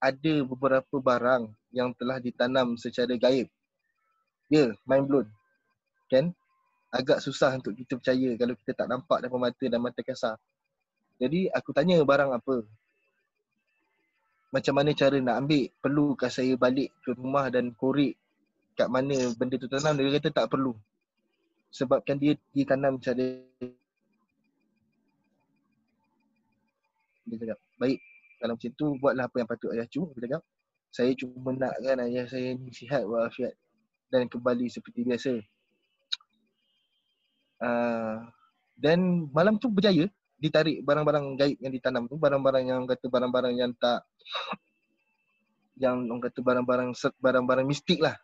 ada 0.00 0.34
beberapa 0.44 0.96
barang 1.00 1.48
yang 1.72 1.92
telah 1.96 2.20
ditanam 2.20 2.76
secara 2.76 3.16
gaib. 3.16 3.48
Ya, 4.46 4.70
yeah, 4.70 4.70
mind 4.86 5.08
blown. 5.08 5.26
Kan? 6.06 6.30
Agak 6.94 7.18
susah 7.18 7.58
untuk 7.58 7.74
kita 7.74 7.98
percaya 7.98 8.38
kalau 8.38 8.54
kita 8.54 8.72
tak 8.72 8.88
nampak 8.88 9.18
depan 9.24 9.40
mata 9.42 9.64
dan 9.66 9.80
mata 9.82 10.00
kasar. 10.00 10.38
Jadi 11.18 11.48
aku 11.50 11.72
tanya 11.72 11.98
barang 12.04 12.30
apa? 12.30 12.62
Macam 14.54 14.74
mana 14.78 14.94
cara 14.94 15.18
nak 15.18 15.42
ambil? 15.42 15.68
Perlukah 15.82 16.30
saya 16.30 16.54
balik 16.54 16.94
ke 17.02 17.16
rumah 17.16 17.50
dan 17.50 17.74
korek 17.74 18.14
kat 18.76 18.92
mana 18.92 19.16
benda 19.34 19.56
tu 19.56 19.66
tanam? 19.66 19.96
Dia 19.96 20.20
kata 20.20 20.30
tak 20.44 20.46
perlu. 20.52 20.76
Sebabkan 21.72 22.20
dia 22.20 22.38
ditanam 22.52 23.00
cara 23.00 23.42
dia 27.26 27.36
cakap, 27.42 27.58
baik 27.76 27.98
kalau 28.40 28.52
macam 28.56 28.72
tu 28.76 28.86
buatlah 29.00 29.24
apa 29.28 29.36
yang 29.40 29.48
patut 29.48 29.70
ayah 29.72 29.86
cu 29.88 30.12
dia 30.16 30.20
cakap. 30.28 30.42
Saya 30.92 31.10
cuma 31.18 31.50
nakkan 31.52 31.98
ayah 32.08 32.24
saya 32.28 32.56
ni 32.56 32.72
sihat 32.72 33.04
walafiat 33.04 33.52
dan 34.12 34.28
kembali 34.28 34.66
seperti 34.68 35.04
biasa. 35.04 35.32
Uh, 37.56 38.20
dan 38.76 39.28
malam 39.32 39.56
tu 39.56 39.72
berjaya 39.72 40.12
ditarik 40.36 40.84
barang-barang 40.84 41.40
gaib 41.40 41.56
yang 41.64 41.72
ditanam 41.72 42.04
tu 42.04 42.20
barang-barang 42.20 42.68
yang 42.68 42.84
kata 42.84 43.08
barang-barang 43.08 43.56
yang 43.56 43.72
tak 43.80 44.04
yang 45.82 46.04
orang 46.04 46.28
kata 46.28 46.40
barang-barang 46.44 46.90
barang-barang 47.20 47.66
mistik 47.66 48.04
lah. 48.04 48.16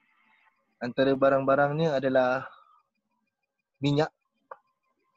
Antara 0.82 1.16
barang-barangnya 1.16 1.96
adalah 1.96 2.44
minyak. 3.80 4.12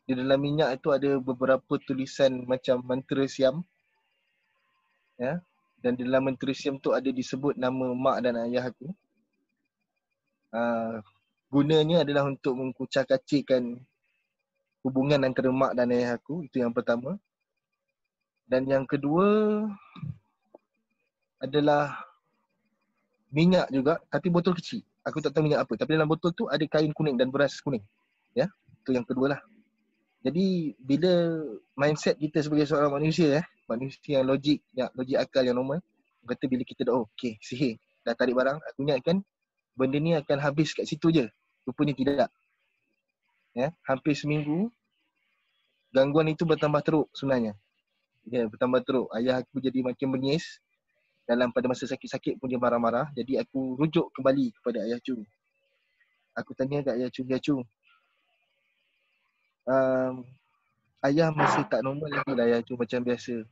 Di 0.06 0.14
dalam 0.14 0.38
minyak 0.38 0.78
itu 0.78 0.94
ada 0.94 1.18
beberapa 1.18 1.82
tulisan 1.82 2.46
macam 2.46 2.80
mantra 2.86 3.26
siam 3.26 3.66
ya. 5.20 5.42
Dan 5.84 5.94
di 5.94 6.02
dalam 6.08 6.26
menteri 6.26 6.58
siam 6.58 6.82
tu 6.82 6.96
ada 6.96 7.06
disebut 7.06 7.60
nama 7.60 7.94
mak 7.94 8.18
dan 8.26 8.42
ayah 8.48 8.70
aku. 8.70 8.90
Uh, 10.50 11.04
gunanya 11.52 12.02
adalah 12.02 12.26
untuk 12.26 12.58
mengkucak-kacirkan 12.58 13.78
hubungan 14.82 15.22
antara 15.22 15.54
mak 15.54 15.78
dan 15.78 15.94
ayah 15.94 16.18
aku. 16.18 16.46
Itu 16.48 16.64
yang 16.64 16.74
pertama. 16.74 17.22
Dan 18.50 18.66
yang 18.66 18.86
kedua 18.86 19.62
adalah 21.42 22.02
minyak 23.30 23.70
juga 23.70 24.02
tapi 24.10 24.34
botol 24.34 24.58
kecil. 24.58 24.82
Aku 25.06 25.22
tak 25.22 25.38
tahu 25.38 25.46
minyak 25.46 25.70
apa 25.70 25.78
tapi 25.78 25.94
dalam 25.94 26.10
botol 26.10 26.34
tu 26.34 26.50
ada 26.50 26.66
kain 26.66 26.90
kuning 26.94 27.18
dan 27.18 27.30
beras 27.30 27.62
kuning. 27.62 27.84
Ya 28.34 28.50
itu 28.82 28.94
yang 28.94 29.06
kedua 29.06 29.38
lah 29.38 29.42
jadi 30.26 30.74
bila 30.82 31.14
mindset 31.78 32.18
kita 32.18 32.42
sebagai 32.42 32.66
seorang 32.66 32.98
manusia 32.98 33.46
eh 33.46 33.46
manusia 33.70 34.18
yang 34.22 34.26
logik, 34.26 34.60
yang 34.74 34.90
logik 34.98 35.22
akal 35.22 35.46
yang 35.46 35.54
normal 35.54 35.80
kata 36.26 36.50
bila 36.50 36.66
kita 36.66 36.90
dah 36.90 36.98
oh 36.98 37.06
okey 37.14 37.38
sihir 37.38 37.78
dah 38.02 38.18
tarik 38.18 38.34
barang 38.34 38.58
aku 38.58 38.82
ingatkan 38.82 39.22
benda 39.78 40.00
ni 40.00 40.16
akan 40.16 40.40
habis 40.40 40.72
kat 40.72 40.88
situ 40.88 41.12
je. 41.12 41.26
Rupanya 41.68 41.94
tidak. 41.94 42.30
Ya 43.54 43.70
hampir 43.86 44.16
seminggu 44.16 44.72
gangguan 45.92 46.32
itu 46.32 46.48
bertambah 46.48 46.82
teruk 46.82 47.08
sebenarnya. 47.14 47.54
Ya 48.26 48.48
bertambah 48.50 48.82
teruk. 48.88 49.08
Ayah 49.14 49.44
aku 49.44 49.62
jadi 49.62 49.86
makin 49.86 50.10
menyes 50.16 50.60
dalam 51.30 51.52
pada 51.54 51.70
masa 51.70 51.86
sakit-sakit 51.86 52.38
pun 52.42 52.50
dia 52.50 52.58
marah-marah. 52.58 53.12
Jadi 53.14 53.38
aku 53.38 53.78
rujuk 53.78 54.10
kembali 54.16 54.56
kepada 54.62 54.88
ayah 54.88 54.98
cu 55.04 55.22
aku 56.36 56.52
tanya 56.52 56.84
kat 56.84 57.00
ayah 57.00 57.10
cu 57.10 57.22
ayah 57.32 57.40
cu 57.40 57.56
um, 59.66 60.26
ayah 61.06 61.30
masih 61.34 61.66
tak 61.70 61.82
normal 61.86 62.10
lagi 62.10 62.34
lah 62.34 62.46
ayah. 62.48 62.60
Cu 62.66 62.74
macam 62.78 63.02
biasa. 63.04 63.46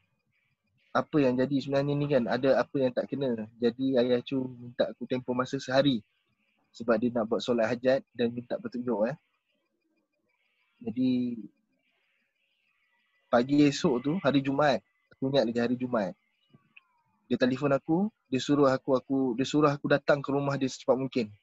Apa 0.93 1.17
yang 1.25 1.34
jadi 1.38 1.55
sebenarnya 1.58 1.93
ni 1.98 2.05
kan 2.05 2.24
ada 2.29 2.58
apa 2.62 2.75
yang 2.77 2.93
tak 2.93 3.10
kena. 3.10 3.50
Jadi 3.58 3.98
ayah 3.98 4.22
cu 4.22 4.46
minta 4.58 4.89
aku 4.89 5.10
tempoh 5.10 5.34
masa 5.34 5.58
sehari 5.58 6.05
sebab 6.74 6.98
dia 6.98 7.13
nak 7.13 7.29
buat 7.29 7.41
solat 7.41 7.70
hajat 7.70 8.01
dan 8.17 8.34
minta 8.34 8.58
petunjuk 8.58 9.10
eh. 9.10 9.17
Jadi 10.84 11.38
pagi 13.34 13.65
esok 13.65 13.96
tu 13.98 14.12
hari 14.22 14.46
Jumaat 14.46 14.86
aku 15.10 15.34
ingat 15.34 15.50
lagi 15.50 15.58
hari 15.58 15.74
Jumaat 15.74 16.13
dia 17.25 17.34
telefon 17.34 17.74
aku 17.74 17.98
dia 18.29 18.38
suruh 18.38 18.70
aku 18.70 18.93
aku 18.93 19.34
dia 19.34 19.41
suruh 19.41 19.74
aku 19.74 19.89
datang 19.89 20.22
ke 20.22 20.29
rumah 20.29 20.53
dia 20.53 20.70
secepat 20.70 20.93
mungkin. 20.93 21.34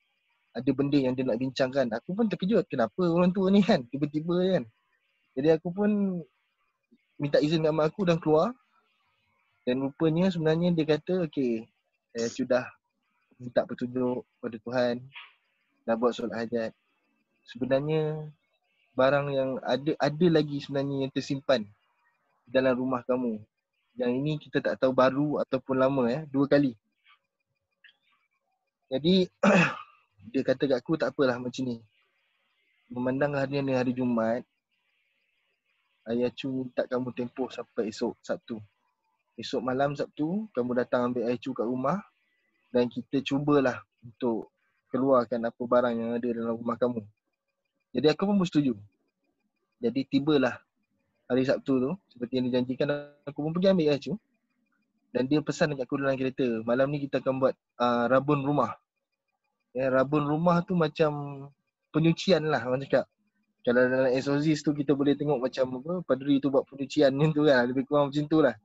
Ada 0.50 0.70
benda 0.74 0.98
yang 0.98 1.14
dia 1.14 1.22
nak 1.22 1.38
bincangkan. 1.38 1.86
Aku 2.02 2.14
pun 2.14 2.26
terkejut 2.26 2.66
kenapa 2.66 3.06
orang 3.06 3.30
tua 3.30 3.50
ni 3.54 3.62
kan 3.62 3.86
tiba-tiba 3.86 4.58
kan. 4.58 4.64
Jadi 5.38 5.48
aku 5.54 5.70
pun 5.70 5.90
minta 7.20 7.38
izin 7.38 7.62
dengan 7.62 7.84
mak 7.84 7.94
aku 7.94 8.02
dan 8.08 8.18
keluar. 8.18 8.50
Dan 9.62 9.86
rupanya 9.86 10.32
sebenarnya 10.32 10.74
dia 10.74 10.86
kata 10.88 11.28
okey 11.30 11.68
saya 12.10 12.26
sudah 12.26 12.64
minta 13.38 13.62
petunjuk 13.62 14.26
pada 14.42 14.56
Tuhan 14.58 14.94
dah 15.86 15.94
buat 15.94 16.12
solat 16.12 16.44
hajat. 16.44 16.72
Sebenarnya 17.46 18.30
barang 18.98 19.26
yang 19.30 19.50
ada 19.62 19.92
ada 19.96 20.26
lagi 20.26 20.58
sebenarnya 20.58 21.06
yang 21.06 21.12
tersimpan 21.14 21.62
dalam 22.50 22.74
rumah 22.74 23.06
kamu. 23.06 23.38
Yang 23.94 24.12
ini 24.16 24.32
kita 24.42 24.58
tak 24.58 24.82
tahu 24.82 24.92
baru 24.94 25.38
ataupun 25.46 25.76
lama 25.78 26.04
ya, 26.10 26.20
dua 26.26 26.46
kali. 26.50 26.74
Jadi 28.90 29.30
dia 30.28 30.42
kata 30.44 30.68
kat 30.68 30.78
aku 30.84 31.00
tak 31.00 31.16
apalah 31.16 31.40
macam 31.40 31.64
ni. 31.64 31.80
Memandang 32.90 33.38
hari 33.38 33.62
ni 33.64 33.72
hari 33.72 33.96
Jumaat, 33.96 34.44
ayah 36.10 36.28
cu 36.34 36.66
minta 36.66 36.84
kamu 36.84 37.14
tempoh 37.16 37.48
sampai 37.48 37.88
esok 37.88 38.18
Sabtu. 38.20 38.58
Esok 39.40 39.62
malam 39.64 39.96
Sabtu, 39.96 40.50
kamu 40.52 40.76
datang 40.76 41.10
ambil 41.10 41.30
ayah 41.30 41.38
cu 41.40 41.56
kat 41.56 41.64
rumah 41.64 42.02
dan 42.74 42.90
kita 42.90 43.22
cubalah 43.24 43.80
untuk 44.02 44.50
keluarkan 44.90 45.46
apa 45.46 45.62
barang 45.62 45.94
yang 45.94 46.10
ada 46.18 46.28
dalam 46.34 46.54
rumah 46.58 46.76
kamu. 46.76 47.00
Jadi 47.94 48.06
aku 48.10 48.22
pun 48.26 48.36
bersetuju. 48.38 48.74
Jadi 49.80 50.00
tibalah 50.06 50.58
hari 51.30 51.46
Sabtu 51.46 51.72
tu, 51.78 51.90
seperti 52.10 52.42
yang 52.42 52.46
dijanjikan 52.50 52.90
aku 53.24 53.38
pun 53.38 53.54
pergi 53.54 53.70
ambil 53.70 53.86
ayah 53.90 54.02
cu. 54.02 54.14
Dan 55.10 55.26
dia 55.26 55.42
pesan 55.42 55.74
dekat 55.74 55.90
aku 55.90 55.98
dalam 55.98 56.14
kereta, 56.14 56.62
malam 56.62 56.86
ni 56.90 57.02
kita 57.02 57.18
akan 57.18 57.42
buat 57.42 57.54
uh, 57.82 58.06
rabun 58.06 58.46
rumah. 58.46 58.78
Ya, 59.70 59.86
rabun 59.86 60.26
rumah 60.26 60.66
tu 60.66 60.74
macam 60.74 61.46
penyucian 61.94 62.42
lah 62.50 62.62
orang 62.66 62.82
cakap. 62.86 63.06
Kalau 63.62 63.86
dalam 63.86 64.10
exorcist 64.10 64.64
tu 64.66 64.72
kita 64.72 64.96
boleh 64.96 65.14
tengok 65.14 65.38
macam 65.38 65.78
apa, 65.78 65.92
padri 66.02 66.40
tu 66.42 66.48
buat 66.48 66.66
penyucian 66.66 67.12
ni 67.12 67.30
tu 67.30 67.46
kan, 67.46 67.68
lebih 67.68 67.86
kurang 67.86 68.10
macam 68.10 68.24
tu 68.26 68.38
lah. 68.40 68.56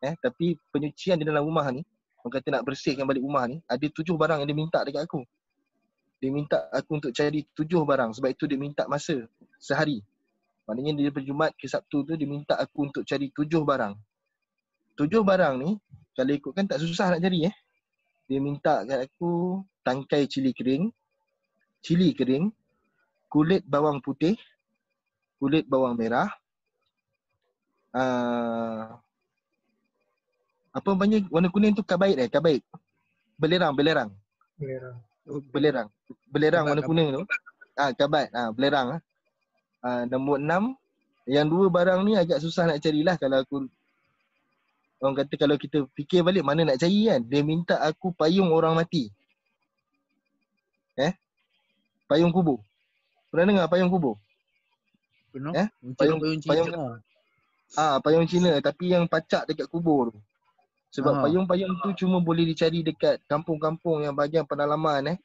Eh, 0.00 0.14
tapi 0.22 0.54
penyucian 0.70 1.18
di 1.18 1.26
dalam 1.26 1.42
rumah 1.42 1.68
ni, 1.74 1.82
orang 2.22 2.32
kata 2.38 2.48
nak 2.54 2.62
bersihkan 2.64 3.04
balik 3.04 3.20
rumah 3.20 3.44
ni, 3.50 3.58
ada 3.66 3.82
tujuh 3.82 4.14
barang 4.14 4.40
yang 4.40 4.48
dia 4.48 4.56
minta 4.56 4.78
dekat 4.86 5.04
aku. 5.04 5.26
Dia 6.22 6.30
minta 6.30 6.70
aku 6.70 7.02
untuk 7.02 7.10
cari 7.12 7.44
tujuh 7.52 7.82
barang, 7.82 8.14
sebab 8.14 8.30
itu 8.30 8.46
dia 8.46 8.56
minta 8.56 8.86
masa 8.86 9.18
sehari. 9.58 10.00
Maknanya 10.70 11.10
dia 11.10 11.10
Jumaat 11.24 11.52
ke 11.58 11.66
Sabtu 11.66 12.06
tu 12.06 12.14
dia 12.14 12.28
minta 12.28 12.54
aku 12.56 12.88
untuk 12.88 13.02
cari 13.02 13.28
tujuh 13.34 13.64
barang 13.64 13.96
tujuh 14.98 15.22
barang 15.22 15.54
ni 15.62 15.78
kalau 16.18 16.34
ikutkan 16.34 16.66
tak 16.66 16.82
susah 16.82 17.14
nak 17.14 17.22
cari 17.22 17.46
eh. 17.46 17.54
Dia 18.28 18.38
minta 18.44 18.84
kat 18.84 19.08
aku 19.08 19.64
tangkai 19.80 20.28
cili 20.28 20.52
kering, 20.52 20.92
cili 21.80 22.12
kering, 22.12 22.52
kulit 23.32 23.64
bawang 23.64 24.04
putih, 24.04 24.36
kulit 25.40 25.64
bawang 25.64 25.96
merah. 25.96 26.28
Uh, 27.88 29.00
apa 30.76 30.90
banyak 30.92 31.24
warna 31.32 31.48
kuning 31.48 31.72
tu 31.72 31.80
kabait 31.80 32.20
eh, 32.20 32.28
kabait. 32.28 32.60
Belerang, 33.40 33.72
belerang. 33.72 34.12
Belerang. 34.60 34.96
Belerang. 35.48 35.88
Belerang 36.28 36.64
Kabat, 36.68 36.70
warna 36.76 36.82
kabat. 36.84 36.90
kuning 36.92 37.08
tu. 37.16 37.22
Ah, 37.78 37.90
kabat. 37.96 38.26
Ah, 38.36 38.50
belerang 38.52 38.86
ah. 38.98 39.00
Ah, 39.80 40.02
nombor 40.04 40.36
enam, 40.36 40.76
yang 41.24 41.48
dua 41.48 41.72
barang 41.72 42.00
ni 42.04 42.12
agak 42.18 42.44
susah 42.44 42.68
nak 42.68 42.80
carilah 42.84 43.16
kalau 43.16 43.40
aku 43.40 43.56
Orang 44.98 45.14
kata 45.14 45.34
kalau 45.38 45.54
kita 45.54 45.86
fikir 45.94 46.26
balik 46.26 46.42
mana 46.42 46.66
nak 46.66 46.78
cari 46.82 47.06
kan. 47.06 47.22
Dia 47.22 47.42
minta 47.46 47.78
aku 47.78 48.10
payung 48.10 48.50
orang 48.50 48.74
mati. 48.74 49.10
Eh? 50.98 51.14
Payung 52.10 52.34
kubur. 52.34 52.58
Pernah 53.30 53.44
dengar 53.54 53.66
payung 53.70 53.90
kubur? 53.92 54.18
Penuh. 55.30 55.54
Eh? 55.54 55.68
Payung, 55.94 55.94
Payung- 55.94 56.20
payung, 56.20 56.40
payung- 56.42 56.70
payung, 56.74 57.06
Ah, 57.76 58.00
payung 58.00 58.24
Cina 58.24 58.56
tapi 58.64 58.96
yang 58.96 59.04
pacak 59.04 59.44
dekat 59.44 59.68
kubur 59.68 60.08
tu. 60.08 60.20
Sebab 60.88 61.20
Aha. 61.20 61.22
payung-payung 61.28 61.76
tu 61.84 61.92
cuma 62.00 62.16
boleh 62.16 62.48
dicari 62.48 62.80
dekat 62.80 63.20
kampung-kampung 63.28 64.08
yang 64.08 64.16
bahagian 64.16 64.48
pedalaman 64.48 65.14
eh. 65.14 65.18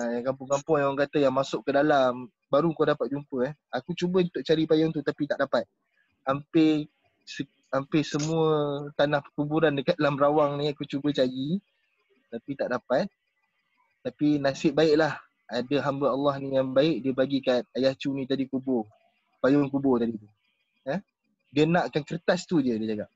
Ah, 0.00 0.16
yang 0.16 0.32
kampung-kampung 0.32 0.80
yang 0.80 0.88
orang 0.96 1.04
kata 1.04 1.20
yang 1.20 1.34
masuk 1.36 1.60
ke 1.60 1.76
dalam 1.76 2.24
baru 2.48 2.72
kau 2.72 2.88
dapat 2.88 3.04
jumpa 3.12 3.36
eh. 3.46 3.54
Aku 3.68 3.92
cuba 3.92 4.24
untuk 4.24 4.40
cari 4.40 4.64
payung 4.64 4.96
tu 4.96 5.04
tapi 5.04 5.28
tak 5.28 5.44
dapat. 5.44 5.68
Hampir 6.24 6.88
se- 7.28 7.44
hampir 7.72 8.04
semua 8.04 8.84
tanah 9.00 9.24
perkuburan 9.24 9.72
dekat 9.72 9.96
dalam 9.96 10.20
Rawang 10.20 10.60
ni 10.60 10.68
aku 10.68 10.84
cuba 10.84 11.08
cari 11.10 11.56
tapi 12.28 12.50
tak 12.52 12.68
dapat. 12.72 13.08
Tapi 14.04 14.36
nasib 14.36 14.76
baiklah 14.76 15.16
ada 15.52 15.76
hamba 15.84 16.12
Allah 16.12 16.40
ni 16.40 16.56
yang 16.56 16.72
baik 16.72 17.04
dia 17.04 17.12
bagi 17.12 17.38
kat 17.44 17.68
ayah 17.76 17.92
cu 17.96 18.12
ni 18.12 18.28
tadi 18.28 18.44
kubur. 18.48 18.88
Payung 19.40 19.68
kubur 19.68 20.00
tadi 20.00 20.16
tu. 20.16 20.28
Eh? 20.88 21.00
Dia 21.52 21.68
nakkan 21.68 22.04
kertas 22.04 22.48
tu 22.48 22.64
je 22.64 22.72
dia 22.76 22.88
cakap. 22.96 23.10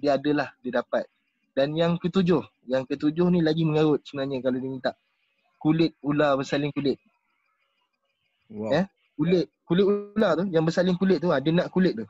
Dia 0.00 0.10
adalah 0.16 0.48
dia 0.64 0.80
dapat. 0.80 1.04
Dan 1.52 1.76
yang 1.76 2.00
ketujuh, 2.00 2.40
yang 2.64 2.88
ketujuh 2.88 3.28
ni 3.28 3.44
lagi 3.44 3.68
mengarut 3.68 4.00
sebenarnya 4.08 4.40
kalau 4.40 4.56
dia 4.56 4.70
minta. 4.70 4.92
Kulit 5.60 5.92
ular 6.00 6.40
bersalin 6.40 6.72
kulit. 6.72 6.96
Wow. 8.48 8.72
Eh? 8.72 8.84
Kulit 9.14 9.46
kulit 9.68 9.84
ular 9.84 10.40
tu 10.40 10.44
yang 10.48 10.64
bersalin 10.64 10.96
kulit 10.96 11.20
tu 11.20 11.28
ah, 11.28 11.38
dia 11.38 11.52
nak 11.52 11.68
kulit 11.68 11.92
tu. 12.00 12.06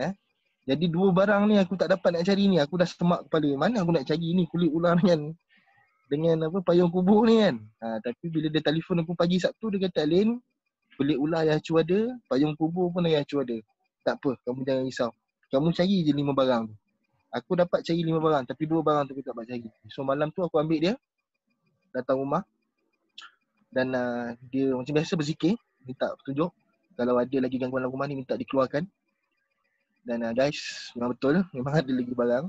Eh? 0.00 0.16
Jadi 0.64 0.88
dua 0.88 1.12
barang 1.12 1.44
ni 1.44 1.60
aku 1.60 1.76
tak 1.76 1.92
dapat 1.92 2.16
nak 2.16 2.24
cari 2.24 2.48
ni. 2.48 2.56
Aku 2.56 2.80
dah 2.80 2.88
semak 2.88 3.28
kepala. 3.28 3.68
Mana 3.68 3.84
aku 3.84 3.92
nak 3.92 4.08
cari 4.08 4.32
ni 4.32 4.48
kulit 4.48 4.72
ular 4.72 4.96
dengan 4.96 5.36
dengan 6.08 6.36
apa 6.48 6.58
payung 6.64 6.88
kubur 6.88 7.28
ni 7.28 7.44
kan. 7.44 7.56
Ha, 7.84 8.00
tapi 8.00 8.32
bila 8.32 8.48
dia 8.48 8.64
telefon 8.64 9.04
aku 9.04 9.12
pagi 9.12 9.36
Sabtu 9.36 9.76
dia 9.76 9.88
kata 9.88 10.08
Alin 10.08 10.40
kulit 10.96 11.18
ular 11.20 11.42
yang 11.44 11.58
Acu 11.58 11.76
ada, 11.76 12.16
payung 12.30 12.54
kubur 12.56 12.88
pun 12.88 13.04
yang 13.04 13.24
Acu 13.24 13.42
ada. 13.42 13.56
Tak 14.04 14.20
apa, 14.20 14.36
kamu 14.46 14.60
jangan 14.64 14.84
risau. 14.88 15.10
Kamu 15.52 15.68
cari 15.76 15.96
je 16.04 16.12
lima 16.16 16.32
barang 16.32 16.70
tu. 16.70 16.74
Aku 17.34 17.52
dapat 17.58 17.82
cari 17.82 18.00
lima 18.00 18.22
barang 18.22 18.46
tapi 18.46 18.62
dua 18.64 18.80
barang 18.80 19.10
tu 19.10 19.12
aku 19.18 19.22
tak 19.26 19.32
dapat 19.36 19.44
cari. 19.52 19.68
So 19.92 20.00
malam 20.06 20.32
tu 20.32 20.40
aku 20.40 20.56
ambil 20.56 20.78
dia 20.80 20.94
datang 21.92 22.18
rumah 22.24 22.42
dan 23.74 23.90
uh, 23.90 24.26
dia 24.50 24.70
macam 24.70 24.92
biasa 24.94 25.18
berzikir 25.18 25.58
minta 25.82 26.10
petunjuk 26.22 26.50
kalau 26.94 27.18
ada 27.18 27.36
lagi 27.42 27.58
gangguan 27.58 27.86
rumah 27.90 28.06
ni 28.06 28.22
minta 28.22 28.38
dikeluarkan 28.38 28.86
dan 30.04 30.22
uh, 30.22 30.32
guys 30.36 30.92
memang 30.92 31.16
betul 31.16 31.42
memang 31.50 31.74
ada 31.80 31.92
lagi 31.92 32.14
barang 32.14 32.46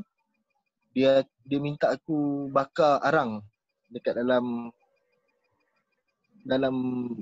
dia 0.95 1.11
dia 1.43 1.59
minta 1.59 1.91
aku 1.91 2.47
bakar 2.51 2.99
arang 3.03 3.43
dekat 3.91 4.15
dalam 4.15 4.71
dalam 6.45 6.75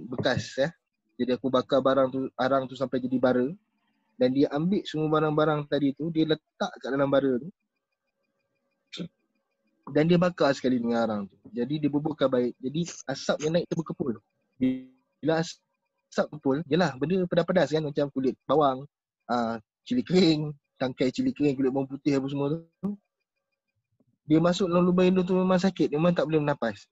bekas 0.10 0.58
ya 0.58 0.70
jadi 1.16 1.38
aku 1.38 1.48
bakar 1.48 1.80
barang 1.80 2.10
tu 2.10 2.22
arang 2.36 2.66
tu 2.66 2.76
sampai 2.76 3.00
jadi 3.00 3.18
bara 3.22 3.48
dan 4.18 4.30
dia 4.30 4.50
ambil 4.54 4.82
semua 4.86 5.10
barang-barang 5.10 5.66
tadi 5.70 5.94
tu 5.98 6.10
dia 6.14 6.26
letak 6.26 6.72
kat 6.82 6.90
dalam 6.90 7.10
bara 7.10 7.38
tu 7.38 7.50
dan 9.92 10.08
dia 10.08 10.16
bakar 10.16 10.56
sekali 10.56 10.80
dengan 10.80 11.04
arang 11.04 11.22
tu. 11.28 11.36
Jadi 11.52 11.76
dia 11.84 11.90
buburkan 11.92 12.32
baik. 12.32 12.56
Jadi 12.56 12.82
asap 13.12 13.38
yang 13.44 13.60
naik 13.60 13.68
tu 13.68 13.76
berkepul. 13.76 14.16
Bila 15.20 15.44
asap 15.44 16.26
berkepul, 16.32 16.58
yelah 16.72 16.96
benda 16.96 17.28
pedas-pedas 17.28 17.76
kan 17.76 17.84
macam 17.84 18.08
kulit 18.16 18.36
bawang, 18.48 18.88
uh, 19.28 19.60
cili 19.84 20.04
kering, 20.04 20.52
tangkai 20.80 21.12
cili 21.12 21.32
kering, 21.32 21.56
kulit 21.56 21.72
bawang 21.72 21.88
putih 21.88 22.20
apa 22.20 22.28
semua 22.28 22.48
tu. 22.56 22.96
Dia 24.24 24.40
masuk 24.40 24.72
dalam 24.72 24.88
lubang 24.88 25.12
hidung 25.12 25.28
tu 25.28 25.36
memang 25.36 25.60
sakit, 25.60 25.92
memang 25.92 26.16
tak 26.16 26.28
boleh 26.28 26.40
bernafas. 26.40 26.88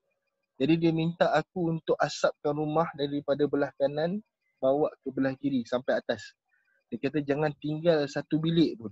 Jadi 0.59 0.77
dia 0.77 0.91
minta 0.91 1.31
aku 1.31 1.73
untuk 1.73 1.95
asapkan 1.97 2.53
rumah 2.53 2.85
daripada 2.93 3.47
belah 3.47 3.71
kanan 3.79 4.19
bawa 4.61 4.91
ke 5.01 5.09
belah 5.09 5.33
kiri 5.39 5.65
sampai 5.65 5.97
atas. 5.97 6.35
Dia 6.91 6.99
kata 7.01 7.23
jangan 7.23 7.55
tinggal 7.57 8.03
satu 8.05 8.37
bilik 8.37 8.77
pun. 8.77 8.91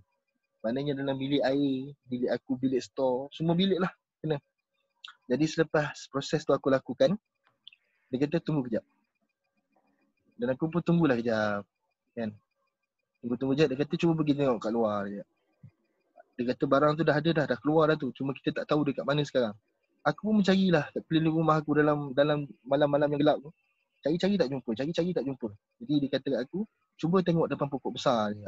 Maknanya 0.63 0.97
dalam 0.97 1.19
bilik 1.19 1.43
air, 1.43 1.93
bilik 2.07 2.31
aku, 2.31 2.55
bilik 2.57 2.79
store, 2.79 3.27
semua 3.35 3.53
bilik 3.53 3.79
lah 3.79 3.91
kena. 4.23 4.39
Jadi 5.29 5.45
selepas 5.45 6.09
proses 6.09 6.41
tu 6.41 6.55
aku 6.55 6.71
lakukan, 6.73 7.13
dia 8.09 8.17
kata 8.17 8.41
tunggu 8.41 8.65
kejap. 8.65 8.83
Dan 10.39 10.55
aku 10.55 10.71
pun 10.71 10.81
tunggulah 10.81 11.19
kejap. 11.19 11.67
Kan. 12.17 12.33
Tunggu-tunggu 13.19 13.53
kejap, 13.55 13.67
dia 13.71 13.77
kata 13.83 13.93
cuba 13.99 14.13
pergi 14.15 14.33
tengok 14.39 14.57
kat 14.63 14.71
luar 14.71 15.07
je. 15.11 15.23
Dia 16.39 16.43
kata 16.55 16.63
barang 16.63 16.91
tu 16.95 17.03
dah 17.03 17.15
ada 17.19 17.29
dah, 17.35 17.45
dah 17.51 17.57
keluar 17.59 17.91
dah 17.91 17.97
tu. 17.99 18.15
Cuma 18.15 18.31
kita 18.31 18.63
tak 18.63 18.65
tahu 18.71 18.87
dekat 18.87 19.03
mana 19.03 19.27
sekarang. 19.27 19.51
Aku 20.07 20.31
pun 20.31 20.39
mencarilah 20.39 20.87
kat 20.95 21.03
keliling 21.11 21.35
rumah 21.35 21.59
aku 21.59 21.75
dalam 21.75 22.15
dalam 22.15 22.47
malam-malam 22.63 23.11
yang 23.11 23.19
gelap 23.19 23.37
tu. 23.43 23.51
Cari-cari 23.99 24.39
tak 24.39 24.47
jumpa, 24.47 24.69
cari-cari 24.71 25.11
tak 25.11 25.27
jumpa. 25.27 25.51
Jadi 25.83 25.93
dia 25.99 26.09
kata 26.15 26.27
kat 26.31 26.41
aku, 26.47 26.63
cuba 26.95 27.19
tengok 27.19 27.51
depan 27.51 27.67
pokok 27.67 27.99
besar 27.99 28.31
je. 28.31 28.47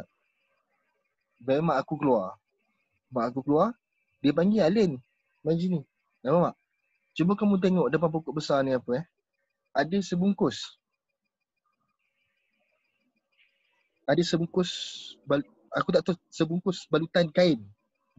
Baik 1.44 1.60
mak 1.68 1.84
aku 1.84 2.00
keluar. 2.00 2.40
Mak 3.12 3.36
aku 3.36 3.40
keluar, 3.44 3.76
dia 4.24 4.32
panggil 4.32 4.64
Alin. 4.64 4.92
Mari 5.44 5.60
sini. 5.60 5.80
Nampak 6.24 6.40
mak? 6.40 6.56
Cuba 7.12 7.36
kamu 7.36 7.56
tengok 7.60 7.88
depan 7.92 8.08
pokok 8.08 8.34
besar 8.40 8.64
ni 8.64 8.72
apa 8.72 9.04
eh. 9.04 9.06
Ada 9.76 10.00
sebungkus. 10.00 10.80
Ada 14.12 14.28
sebungkus, 14.28 14.72
bal- 15.24 15.48
aku 15.72 15.90
tak 15.96 16.04
tahu 16.04 16.16
sebungkus 16.28 16.84
balutan 16.92 17.32
kain 17.32 17.64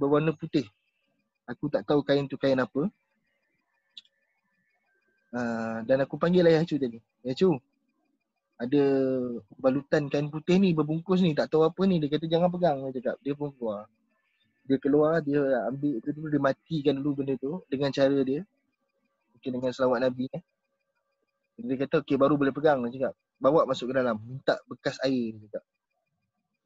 berwarna 0.00 0.32
putih. 0.32 0.64
Aku 1.44 1.68
tak 1.68 1.84
tahu 1.84 2.00
kain 2.00 2.24
tu 2.24 2.40
kain 2.40 2.56
apa. 2.56 2.88
Uh, 5.32 5.78
dan 5.84 6.00
aku 6.04 6.16
panggil 6.16 6.48
ayah 6.48 6.64
Cu 6.64 6.80
tadi. 6.80 6.96
Ya 7.20 7.36
Cu, 7.36 7.60
ada 8.56 8.82
balutan 9.60 10.08
kain 10.08 10.32
putih 10.32 10.56
ni 10.56 10.72
berbungkus 10.72 11.20
ni 11.20 11.36
tak 11.36 11.52
tahu 11.52 11.68
apa 11.68 11.82
ni. 11.84 12.00
Dia 12.00 12.08
kata 12.08 12.24
jangan 12.24 12.48
pegang. 12.48 12.78
Dia 12.88 12.96
cakap. 12.96 13.16
Dia 13.20 13.32
pun 13.36 13.52
keluar. 13.52 13.84
Dia 14.64 14.78
keluar, 14.78 15.20
dia 15.20 15.42
ambil 15.68 15.98
tu 16.00 16.08
dulu, 16.14 16.26
dia 16.30 16.40
matikan 16.40 16.94
dulu 16.96 17.20
benda 17.20 17.34
tu 17.36 17.60
dengan 17.68 17.92
cara 17.92 18.16
dia. 18.24 18.40
Mungkin 19.36 19.50
dengan 19.60 19.70
selawat 19.74 20.08
Nabi 20.08 20.30
eh. 20.32 20.42
Dia 21.60 21.74
kata 21.84 22.00
okey 22.00 22.16
baru 22.16 22.40
boleh 22.40 22.54
pegang. 22.54 22.80
Dia 22.88 22.96
cakap. 22.96 23.14
Bawa 23.42 23.66
masuk 23.68 23.90
ke 23.90 23.94
dalam. 23.98 24.16
Minta 24.22 24.56
bekas 24.70 24.96
air. 25.02 25.36
Dia 25.36 25.40
cakap. 25.52 25.64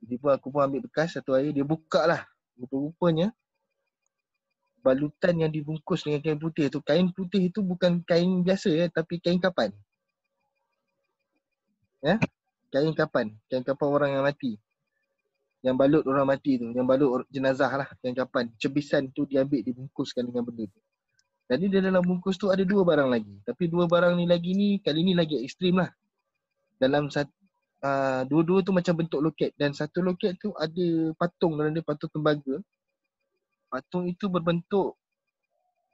Pun 0.05 0.31
aku 0.33 0.53
pun 0.53 0.61
ambil 0.67 0.85
bekas 0.85 1.17
satu 1.17 1.33
air. 1.39 1.55
Dia 1.57 1.65
buka 1.65 2.05
lah. 2.05 2.23
Rupa-rupanya. 2.61 3.33
Balutan 4.85 5.35
yang 5.43 5.51
dibungkus 5.51 6.07
dengan 6.07 6.23
kain 6.23 6.39
putih 6.39 6.71
tu. 6.71 6.79
Kain 6.85 7.11
putih 7.11 7.51
itu 7.51 7.65
bukan 7.65 8.05
kain 8.07 8.45
biasa 8.47 8.71
ya 8.71 8.87
tapi 8.87 9.19
kain 9.19 9.43
kapan? 9.43 9.75
Ya? 12.05 12.23
Kain 12.71 12.95
kapan? 12.95 13.35
Kain 13.51 13.67
kapan 13.67 13.89
orang 13.91 14.11
yang 14.15 14.25
mati? 14.25 14.61
Yang 15.67 15.77
balut 15.83 16.05
orang 16.07 16.27
mati 16.31 16.63
tu 16.63 16.71
yang 16.71 16.87
balut 16.87 17.27
jenazah 17.35 17.73
lah 17.75 17.89
kain 17.99 18.15
kapan. 18.15 18.47
Cebisan 18.63 19.11
tu 19.11 19.27
diambil 19.27 19.67
dibungkuskan 19.67 20.23
dengan 20.23 20.47
benda 20.47 20.71
tu. 20.71 20.81
Jadi 21.47 21.65
di 21.71 21.79
dalam 21.79 22.03
bungkus 22.03 22.39
tu 22.39 22.51
ada 22.51 22.63
dua 22.67 22.83
barang 22.83 23.07
lagi. 23.11 23.35
Tapi 23.47 23.71
dua 23.71 23.87
barang 23.87 24.19
ni 24.19 24.27
lagi 24.27 24.51
ni 24.55 24.79
kali 24.83 25.07
ni 25.07 25.15
lagi 25.15 25.39
ekstrim 25.43 25.79
lah. 25.79 25.91
Dalam 26.79 27.07
satu 27.11 27.31
uh, 27.87 28.21
dua-dua 28.27 28.67
tu 28.67 28.75
macam 28.75 28.95
bentuk 28.99 29.21
loket. 29.23 29.55
Dan 29.55 29.71
satu 29.71 30.03
loket 30.03 30.35
tu 30.43 30.51
ada 30.59 31.15
patung 31.15 31.55
dalam 31.55 31.71
dia 31.71 31.87
patung 31.87 32.11
tembaga. 32.11 32.59
Patung 33.71 34.11
itu 34.11 34.27
berbentuk 34.27 34.99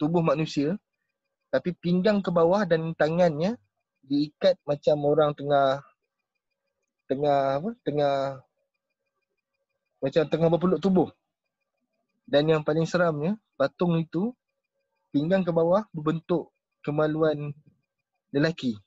tubuh 0.00 0.24
manusia 0.24 0.76
tapi 1.52 1.76
pinggang 1.76 2.24
ke 2.24 2.33
bawah 2.33 2.64
dan 2.64 2.96
tangannya 2.96 3.61
diikat 4.02 4.57
macam 4.64 4.96
orang 5.05 5.31
tengah 5.37 5.85
tengah 7.07 7.40
apa? 7.61 7.70
Tengah 7.85 8.16
macam 10.02 10.22
tengah 10.26 10.48
berpeluk 10.48 10.81
tubuh. 10.81 11.09
Dan 12.24 12.48
yang 12.48 12.62
paling 12.64 12.88
seramnya 12.88 13.37
patung 13.61 14.00
itu 14.00 14.33
pinggang 15.12 15.44
ke 15.44 15.52
bawah 15.52 15.85
berbentuk 15.92 16.48
kemaluan 16.81 17.52
lelaki 18.33 18.81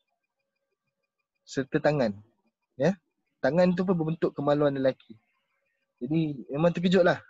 serta 1.46 1.78
tangan 1.78 2.18
ya. 2.80 2.96
Tangan 3.44 3.76
tu 3.78 3.86
pun 3.86 3.94
berbentuk 3.94 4.32
kemaluan 4.34 4.74
lelaki. 4.74 5.14
Jadi 6.02 6.46
memang 6.50 6.72
terkejutlah. 6.74 7.22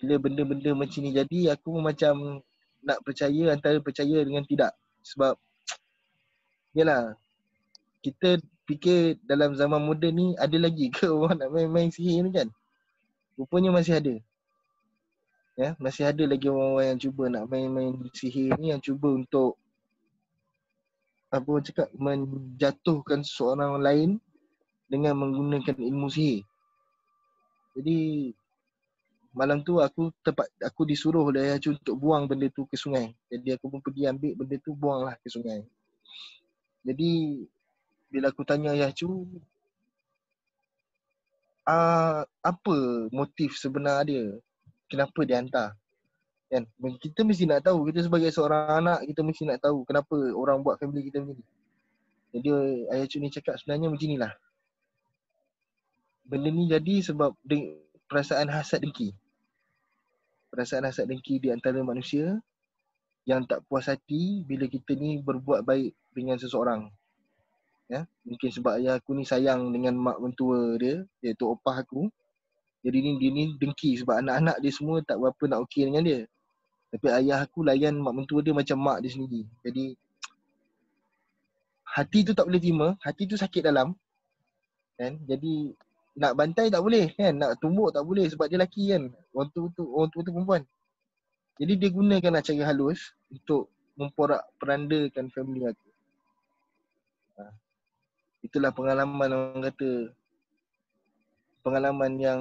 Bila 0.00 0.18
benda-benda 0.18 0.74
macam 0.74 1.00
ni 1.06 1.14
jadi 1.14 1.54
aku 1.54 1.78
macam 1.78 2.42
nak 2.82 2.98
percaya 3.06 3.54
antara 3.54 3.78
percaya 3.78 4.26
dengan 4.26 4.42
tidak. 4.42 4.74
Sebab 5.06 5.38
yalah 6.74 7.14
kita 8.02 8.42
fikir 8.66 9.22
dalam 9.22 9.54
zaman 9.54 9.78
moden 9.78 10.12
ni 10.12 10.26
ada 10.36 10.56
lagi 10.58 10.90
ke 10.90 11.06
orang 11.14 11.38
nak 11.38 11.50
main-main 11.54 11.90
sihir 11.94 12.26
ni 12.26 12.34
kan? 12.34 12.50
Rupanya 13.38 13.70
masih 13.70 14.02
ada. 14.02 14.14
Ya 15.54 15.78
masih 15.78 16.10
ada 16.10 16.24
lagi 16.26 16.50
orang-orang 16.50 16.86
yang 16.90 17.00
cuba 17.00 17.24
nak 17.30 17.44
main-main 17.46 17.94
sihir 18.10 18.58
ni 18.58 18.74
yang 18.74 18.82
cuba 18.82 19.14
untuk 19.14 19.54
apa 21.34 21.46
orang 21.50 21.66
cakap 21.66 21.88
menjatuhkan 21.98 23.26
seorang 23.26 23.82
lain 23.82 24.10
dengan 24.86 25.18
menggunakan 25.18 25.74
ilmu 25.74 26.06
sihir 26.06 26.46
jadi 27.74 28.30
malam 29.34 29.66
tu 29.66 29.82
aku 29.82 30.14
tempat 30.22 30.46
aku 30.62 30.86
disuruh 30.86 31.26
oleh 31.26 31.42
ayah 31.50 31.58
untuk 31.58 31.98
buang 31.98 32.30
benda 32.30 32.46
tu 32.54 32.62
ke 32.70 32.78
sungai. 32.78 33.10
Jadi 33.26 33.58
aku 33.58 33.66
pun 33.66 33.82
pergi 33.82 34.06
ambil 34.06 34.38
benda 34.38 34.56
tu 34.62 34.70
buanglah 34.78 35.18
ke 35.18 35.26
sungai. 35.26 35.66
Jadi 36.86 37.42
bila 38.06 38.30
aku 38.30 38.46
tanya 38.46 38.78
ayah 38.78 38.94
cu 38.94 39.26
uh, 41.66 42.22
apa 42.22 42.76
motif 43.10 43.58
sebenar 43.58 44.06
dia? 44.06 44.38
Kenapa 44.86 45.26
dia 45.26 45.42
hantar? 45.42 45.74
Kan? 46.54 46.70
Kita 47.02 47.26
mesti 47.26 47.50
nak 47.50 47.66
tahu. 47.66 47.90
Kita 47.90 48.06
sebagai 48.06 48.30
seorang 48.30 48.86
anak 48.86 49.02
kita 49.10 49.26
mesti 49.26 49.42
nak 49.50 49.58
tahu 49.58 49.82
kenapa 49.82 50.14
orang 50.30 50.62
buat 50.62 50.78
family 50.78 51.10
kita 51.10 51.18
macam 51.18 51.42
ni. 51.42 51.44
Jadi 52.34 52.48
ayah 52.94 53.06
cu 53.10 53.16
ni 53.18 53.28
cakap 53.34 53.58
sebenarnya 53.58 53.90
macam 53.90 54.06
inilah. 54.06 54.32
Benda 56.22 56.48
ni 56.54 56.70
jadi 56.70 56.94
sebab 57.02 57.34
perasaan 58.06 58.46
hasad 58.54 58.86
dengki 58.86 59.10
perasaan 60.54 60.86
hasad 60.86 61.10
dengki 61.10 61.42
di 61.42 61.50
antara 61.50 61.82
manusia 61.82 62.38
yang 63.26 63.42
tak 63.42 63.66
puas 63.66 63.90
hati 63.90 64.46
bila 64.46 64.70
kita 64.70 64.94
ni 64.94 65.18
berbuat 65.18 65.66
baik 65.66 65.90
dengan 66.14 66.38
seseorang. 66.38 66.86
Ya, 67.90 68.06
mungkin 68.22 68.48
sebab 68.54 68.78
ayah 68.78 69.02
aku 69.02 69.18
ni 69.18 69.26
sayang 69.26 69.74
dengan 69.74 69.98
mak 69.98 70.22
mentua 70.22 70.78
dia, 70.78 71.02
iaitu 71.20 71.44
opah 71.50 71.82
aku. 71.82 72.06
Jadi 72.86 72.96
ni 73.02 73.10
dia 73.18 73.30
ni 73.34 73.44
dengki 73.58 73.98
sebab 73.98 74.22
anak-anak 74.22 74.56
dia 74.62 74.72
semua 74.72 75.02
tak 75.02 75.18
berapa 75.18 75.42
nak 75.50 75.66
okey 75.66 75.90
dengan 75.90 76.06
dia. 76.06 76.20
Tapi 76.94 77.06
ayah 77.10 77.42
aku 77.42 77.66
layan 77.66 77.98
mak 77.98 78.14
mentua 78.14 78.38
dia 78.38 78.54
macam 78.54 78.78
mak 78.78 79.02
dia 79.02 79.10
sendiri. 79.10 79.42
Jadi 79.66 79.98
hati 81.82 82.22
tu 82.22 82.32
tak 82.38 82.46
boleh 82.46 82.62
terima, 82.62 82.94
hati 83.02 83.26
tu 83.26 83.34
sakit 83.34 83.66
dalam. 83.66 83.98
Kan? 84.94 85.18
Jadi 85.26 85.74
nak 86.14 86.32
bantai 86.38 86.70
tak 86.70 86.78
boleh 86.78 87.10
kan 87.18 87.34
nak 87.34 87.58
tumbuk 87.58 87.90
tak 87.90 88.06
boleh 88.06 88.30
sebab 88.30 88.46
dia 88.46 88.58
lelaki 88.62 88.94
kan 88.94 89.10
orang 89.34 89.50
tu 89.50 89.66
tu 89.74 89.82
orang 89.90 90.08
tu 90.14 90.22
tu 90.22 90.30
perempuan 90.30 90.62
jadi 91.58 91.72
dia 91.74 91.90
gunakan 91.90 92.38
cara 92.38 92.62
halus 92.70 93.10
untuk 93.34 93.66
memporak 93.98 94.42
perandakan 94.62 95.26
family 95.34 95.66
aku 95.66 95.90
ha. 97.42 97.50
itulah 98.46 98.70
pengalaman 98.70 99.30
orang 99.34 99.62
kata 99.74 99.90
pengalaman 101.66 102.12
yang 102.22 102.40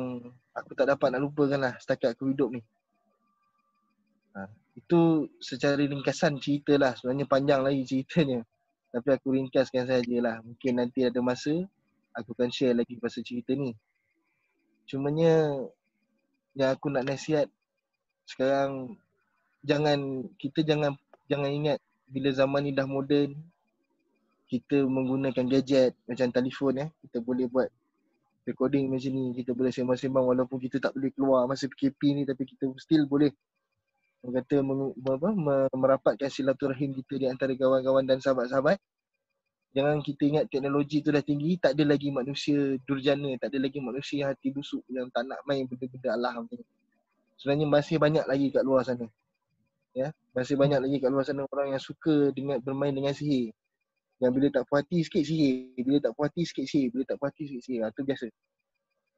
aku 0.53 0.77
tak 0.77 0.93
dapat 0.93 1.09
nak 1.09 1.25
lupakan 1.25 1.57
lah 1.57 1.73
setakat 1.81 2.13
aku 2.13 2.29
hidup 2.29 2.53
ni 2.53 2.61
ha. 4.37 4.49
itu 4.77 5.29
secara 5.37 5.77
ringkasan 5.77 6.37
cerita 6.41 6.77
lah 6.77 6.93
sebenarnya 6.97 7.25
panjang 7.29 7.61
lagi 7.61 7.81
ceritanya 7.85 8.45
tapi 8.93 9.09
aku 9.09 9.33
ringkaskan 9.33 9.89
sajalah 9.89 10.41
mungkin 10.45 10.73
nanti 10.77 11.01
ada 11.05 11.17
masa 11.21 11.65
aku 12.13 12.37
akan 12.37 12.49
share 12.53 12.77
lagi 12.77 12.95
pasal 13.01 13.25
cerita 13.25 13.57
ni. 13.57 13.73
Cumanya 14.85 15.49
yang 16.53 16.69
aku 16.69 16.93
nak 16.93 17.09
nasihat 17.09 17.49
sekarang 18.29 18.93
jangan 19.65 20.29
kita 20.37 20.61
jangan 20.61 20.93
jangan 21.25 21.49
ingat 21.49 21.77
bila 22.05 22.29
zaman 22.29 22.69
ni 22.69 22.71
dah 22.77 22.85
moden 22.85 23.33
kita 24.45 24.85
menggunakan 24.85 25.49
gadget 25.49 25.97
macam 26.05 26.29
telefon 26.29 26.77
eh 26.77 26.89
kita 27.01 27.25
boleh 27.25 27.49
buat 27.49 27.67
recording 28.45 28.85
macam 28.91 29.11
ni 29.17 29.33
kita 29.33 29.55
boleh 29.57 29.73
sembang-sembang 29.73 30.23
walaupun 30.29 30.61
kita 30.61 30.77
tak 30.77 30.93
boleh 30.93 31.09
keluar 31.15 31.49
masa 31.49 31.65
PKP 31.65 32.21
ni 32.21 32.23
tapi 32.27 32.45
kita 32.45 32.69
still 32.77 33.09
boleh 33.09 33.33
kata 34.23 34.63
apa 34.63 35.29
merapatkan 35.75 36.29
silaturahim 36.31 36.95
kita 36.95 37.19
di 37.19 37.27
antara 37.27 37.51
kawan-kawan 37.59 38.07
dan 38.07 38.23
sahabat-sahabat 38.23 38.79
Jangan 39.73 40.05
kita 40.05 40.21
ingat 40.29 40.45
teknologi 40.53 41.01
tu 41.01 41.09
dah 41.09 41.25
tinggi, 41.25 41.57
tak 41.57 41.73
ada 41.73 41.97
lagi 41.97 42.13
manusia 42.13 42.77
durjana, 42.85 43.33
tak 43.41 43.49
ada 43.49 43.57
lagi 43.57 43.81
manusia 43.81 44.21
yang 44.21 44.29
hati 44.29 44.53
busuk 44.53 44.85
yang 44.85 45.09
tak 45.09 45.25
nak 45.25 45.41
main 45.49 45.65
benda-benda 45.65 46.13
Allah. 46.13 46.45
Sebenarnya 47.41 47.65
masih 47.65 47.97
banyak 47.97 48.21
lagi 48.29 48.53
kat 48.53 48.61
luar 48.61 48.85
sana. 48.85 49.09
Ya, 49.97 50.13
masih 50.37 50.61
banyak 50.61 50.77
lagi 50.77 51.01
kat 51.01 51.09
luar 51.09 51.25
sana 51.25 51.49
orang 51.49 51.73
yang 51.73 51.81
suka 51.81 52.29
dengan 52.37 52.61
bermain 52.61 52.93
dengan 52.93 53.17
sihir. 53.17 53.49
Yang 54.21 54.31
bila 54.37 54.47
tak 54.53 54.63
puas 54.69 54.85
hati 54.85 55.01
sikit 55.01 55.23
sihir, 55.25 55.73
bila 55.81 55.97
tak 55.97 56.13
puas 56.13 56.29
hati 56.29 56.41
sikit 56.45 56.65
sihir, 56.69 56.87
bila 56.93 57.03
tak 57.09 57.17
puas 57.17 57.29
hati 57.33 57.43
sikit 57.49 57.61
sihir. 57.65 57.81
Itu 57.89 58.01
biasa. 58.05 58.27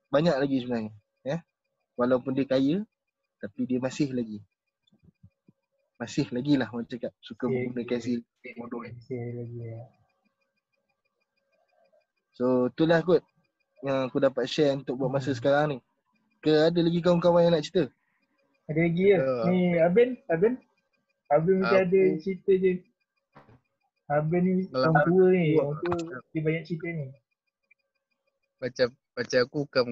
Banyak 0.08 0.36
lagi 0.40 0.58
sebenarnya. 0.64 0.92
Ya. 1.28 1.38
Walaupun 2.00 2.32
dia 2.32 2.48
kaya, 2.48 2.80
tapi 3.44 3.68
dia 3.68 3.84
masih 3.84 4.08
lagi. 4.16 4.40
Masih 5.96 6.28
lagi 6.36 6.60
lah 6.60 6.68
orang 6.72 6.88
cakap 6.92 7.16
suka 7.24 7.48
menggunakan. 7.48 8.00
Masih 8.00 8.20
lagi 9.40 9.60
ya. 9.64 9.80
So 12.36 12.68
itulah 12.68 13.00
kot 13.00 13.24
yang 13.80 14.12
aku 14.12 14.20
dapat 14.20 14.44
share 14.50 14.76
untuk 14.76 15.00
buat 15.00 15.08
masa 15.08 15.32
hmm. 15.32 15.40
sekarang 15.40 15.66
ni. 15.72 15.78
Ke 16.44 16.68
ada 16.68 16.80
lagi 16.84 17.00
kawan-kawan 17.00 17.48
yang 17.48 17.54
nak 17.56 17.64
cerita? 17.64 17.88
Ada 18.68 18.80
lagi 18.82 19.06
ya. 19.08 19.20
Uh. 19.24 19.46
Ni 19.48 19.60
Aben, 19.80 20.10
Aben. 20.28 20.54
Aben 21.32 21.64
mesti 21.64 21.78
ada 21.80 22.02
cerita 22.22 22.52
je. 22.54 22.74
Aben 24.06 24.42
ni 24.46 24.54
orang 24.70 24.96
tua 25.10 25.26
ni, 25.34 25.58
orang 25.58 25.78
tua 25.82 25.98
dia 26.30 26.42
banyak 26.46 26.64
cerita 26.70 26.88
ni. 26.94 27.06
Macam 28.62 28.88
macam 29.16 29.40
aku 29.42 29.58
bukan 29.66 29.84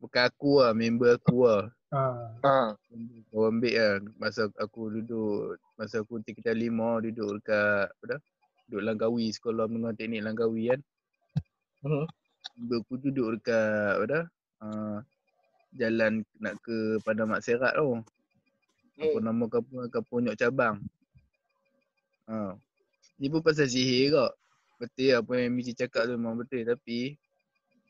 bukan 0.00 0.22
aku 0.24 0.50
lah, 0.64 0.72
member 0.72 1.10
aku 1.18 1.36
lah. 1.44 1.68
Ha. 1.88 2.04
Ha. 2.44 2.76
Orang 3.32 3.60
ambil 3.60 3.72
lah 3.72 3.92
masa 4.20 4.52
aku 4.60 4.92
duduk, 4.92 5.56
masa 5.80 6.04
aku 6.04 6.20
tingkat 6.20 6.52
lima 6.52 7.00
duduk 7.00 7.40
dekat 7.40 7.88
apa 7.88 8.04
dah? 8.04 8.20
Duduk 8.68 8.84
Langkawi, 8.84 9.32
sekolah 9.32 9.64
mengenai 9.64 9.96
teknik 9.96 10.20
Langkawi 10.20 10.76
kan. 10.76 10.80
Uh-huh. 11.84 12.04
Aku 12.84 13.00
duduk 13.00 13.40
dekat 13.40 13.96
apa 13.96 14.04
dah? 14.04 14.24
Uh, 14.60 14.98
jalan 15.80 16.26
nak 16.36 16.60
ke 16.60 17.00
Padang 17.00 17.32
Mak 17.32 17.40
Serat 17.40 17.72
tu. 17.72 18.04
Apa 18.98 19.16
hmm. 19.16 19.24
nama 19.24 19.44
kampung 19.48 19.86
kampung 19.88 20.20
Nyok 20.26 20.36
Cabang. 20.36 20.76
Ha. 22.28 22.52
Ni 23.16 23.32
pun 23.32 23.40
pasal 23.40 23.70
sihir 23.70 24.12
kak. 24.12 24.32
Betul 24.78 25.16
apa 25.16 25.32
yang 25.40 25.56
Michi 25.56 25.72
cakap 25.72 26.04
tu 26.04 26.14
memang 26.14 26.36
betul 26.36 26.68
tapi 26.68 27.16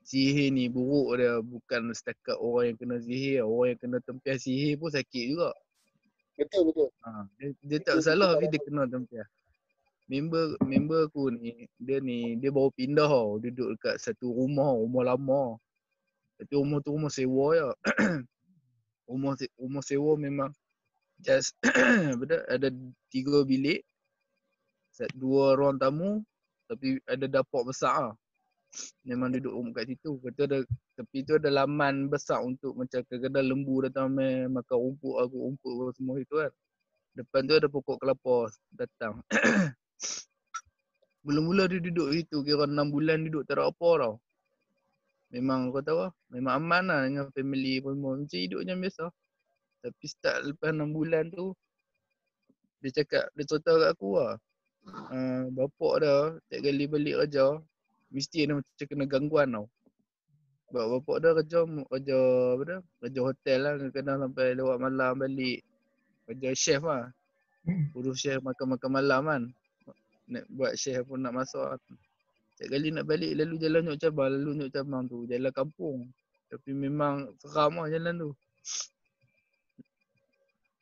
sihir 0.09 0.49
ni 0.57 0.73
buruk 0.73 1.21
dia 1.21 1.45
bukan 1.45 1.93
setakat 1.93 2.41
orang 2.41 2.73
yang 2.73 2.77
kena 2.81 2.97
sihir, 3.05 3.45
orang 3.45 3.77
yang 3.77 3.81
kena 3.85 3.99
tempias 4.01 4.49
sihir 4.49 4.81
pun 4.81 4.89
sakit 4.89 5.25
juga. 5.37 5.53
Betul 6.41 6.73
betul. 6.73 6.89
Ha, 7.05 7.29
dia, 7.37 7.49
dia 7.61 7.79
tak 7.85 8.01
salah 8.01 8.33
tapi 8.33 8.49
dia 8.49 8.61
kena 8.65 8.89
tempias. 8.89 9.29
Member 10.09 10.57
member 10.65 11.13
aku 11.13 11.29
ni 11.29 11.69
dia 11.77 12.01
ni 12.01 12.41
dia 12.41 12.49
baru 12.49 12.73
pindah 12.73 13.05
tau, 13.05 13.37
duduk 13.37 13.77
dekat 13.77 14.01
satu 14.01 14.33
rumah, 14.33 14.73
rumah 14.73 15.13
lama. 15.13 15.43
Tapi 16.41 16.53
rumah 16.57 16.81
tu 16.81 16.97
rumah 16.97 17.13
sewa 17.13 17.47
ya. 17.53 17.69
rumah 19.13 19.37
rumah 19.61 19.85
sewa 19.85 20.17
memang 20.17 20.49
just 21.21 21.53
ada 22.55 22.69
tiga 23.13 23.45
bilik. 23.45 23.85
Dua 25.15 25.55
ruang 25.55 25.79
tamu, 25.79 26.27
tapi 26.67 26.99
ada 27.07 27.29
dapur 27.29 27.63
besar 27.69 28.11
lah. 28.11 28.17
Memang 29.05 29.33
duduk 29.33 29.53
umum 29.53 29.73
kat 29.73 29.89
situ. 29.89 30.21
Lepas 30.21 30.45
ada, 30.45 30.59
tepi 30.97 31.25
tu 31.25 31.37
ada 31.41 31.51
laman 31.51 32.13
besar 32.13 32.45
untuk 32.45 32.77
macam 32.77 33.01
kadang-kadang 33.09 33.47
lembu 33.49 33.75
datang 33.85 34.09
main 34.13 34.53
makan 34.53 34.77
rumput 34.77 35.15
aku, 35.25 35.37
rumput 35.49 35.97
semua 35.97 36.17
itu 36.21 36.35
kan. 36.37 36.53
Depan 37.17 37.41
tu 37.49 37.55
ada 37.57 37.69
pokok 37.69 37.97
kelapa 37.99 38.37
datang. 38.71 39.25
Mula-mula 41.25 41.67
dia 41.67 41.83
duduk 41.83 42.15
situ 42.15 42.41
kira 42.47 42.69
6 42.69 42.79
bulan 42.95 43.27
duduk 43.27 43.43
tak 43.49 43.59
ada 43.59 43.73
apa 43.73 43.89
tau. 43.99 44.15
Memang 45.29 45.69
kau 45.75 45.85
tahu 45.85 45.99
lah, 46.09 46.13
memang 46.33 46.53
aman 46.57 46.83
lah 46.89 47.01
dengan 47.05 47.27
family 47.37 47.85
pun 47.85 48.01
macam 48.01 48.25
hidup 48.33 48.65
macam 48.65 48.79
biasa. 48.81 49.05
Tapi 49.85 50.05
start 50.09 50.39
lepas 50.49 50.71
6 50.73 50.89
bulan 50.89 51.29
tu, 51.29 51.53
dia 52.81 53.03
cakap, 53.03 53.29
dia 53.37 53.45
cerita 53.45 53.77
kat 53.77 53.91
aku 53.93 54.09
lah 54.17 54.41
uh, 54.87 55.43
bapak 55.53 55.95
dia 56.03 56.17
tiap 56.49 56.61
kali 56.65 56.85
balik 56.89 57.17
kerja 57.25 57.47
mesti 58.13 58.49
ada 58.49 58.61
macam 58.61 58.87
kena 58.89 59.05
gangguan 59.05 59.49
tau. 59.53 59.67
Sebab 60.69 60.85
bapak 61.01 61.17
dia 61.25 61.31
kerja 61.33 61.59
kerja 61.65 62.19
apa 62.53 62.63
dia? 62.69 62.79
Kerja 63.01 63.21
hotel 63.25 63.59
lah 63.65 63.73
kadang 63.89 64.19
sampai 64.21 64.47
lewat 64.53 64.77
malam 64.77 65.13
balik. 65.17 65.65
Kerja 66.29 66.49
chef 66.53 66.83
lah. 66.85 67.09
Urus 67.97 68.21
chef 68.21 68.41
makan-makan 68.45 68.91
malam 68.93 69.23
kan. 69.25 69.43
Nak 70.29 70.45
buat 70.53 70.77
chef 70.77 71.09
pun 71.09 71.25
nak 71.25 71.33
masak. 71.33 71.81
Tiap 72.61 72.69
kali 72.75 72.93
nak 72.93 73.09
balik 73.09 73.33
lalu 73.39 73.55
jalan 73.57 73.81
Nyok 73.87 73.99
Cabang, 74.03 74.29
lalu 74.35 74.51
Nyok 74.61 74.71
Cabang 74.75 75.03
tu 75.09 75.25
jalan 75.25 75.53
kampung. 75.55 75.99
Tapi 76.53 76.71
memang 76.77 77.33
seram 77.41 77.81
lah 77.81 77.89
jalan 77.89 78.15
tu. 78.29 78.31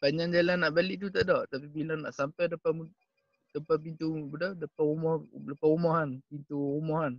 Panjang 0.03 0.31
jalan 0.35 0.57
nak 0.67 0.73
balik 0.75 0.99
tu 0.99 1.09
tak 1.15 1.31
ada. 1.31 1.47
Tapi 1.47 1.67
bila 1.71 1.95
nak 1.95 2.11
sampai 2.11 2.51
depan 2.51 2.91
depan 3.57 3.77
pintu 3.81 4.07
dah 4.37 4.53
depan 4.53 4.85
rumah 4.85 5.15
depan 5.49 5.69
rumah 5.73 5.93
kan 6.05 6.11
pintu 6.29 6.57
rumah 6.57 7.09
kan 7.09 7.15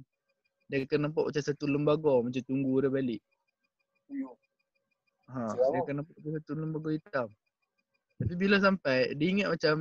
dia 0.67 0.83
akan 0.83 0.99
nampak 1.07 1.23
macam 1.31 1.43
satu 1.43 1.63
lembaga 1.63 2.13
macam 2.19 2.43
tunggu 2.43 2.83
dia 2.83 2.91
balik. 2.91 3.21
Ha 5.31 5.39
dia 5.55 5.79
akan 5.79 5.95
nampak 6.03 6.13
macam 6.19 6.31
satu 6.35 6.51
lembaga 6.59 6.89
hitam. 6.91 7.27
Tapi 8.19 8.33
bila 8.35 8.55
sampai 8.59 9.15
dia 9.15 9.27
ingat 9.31 9.47
macam 9.55 9.75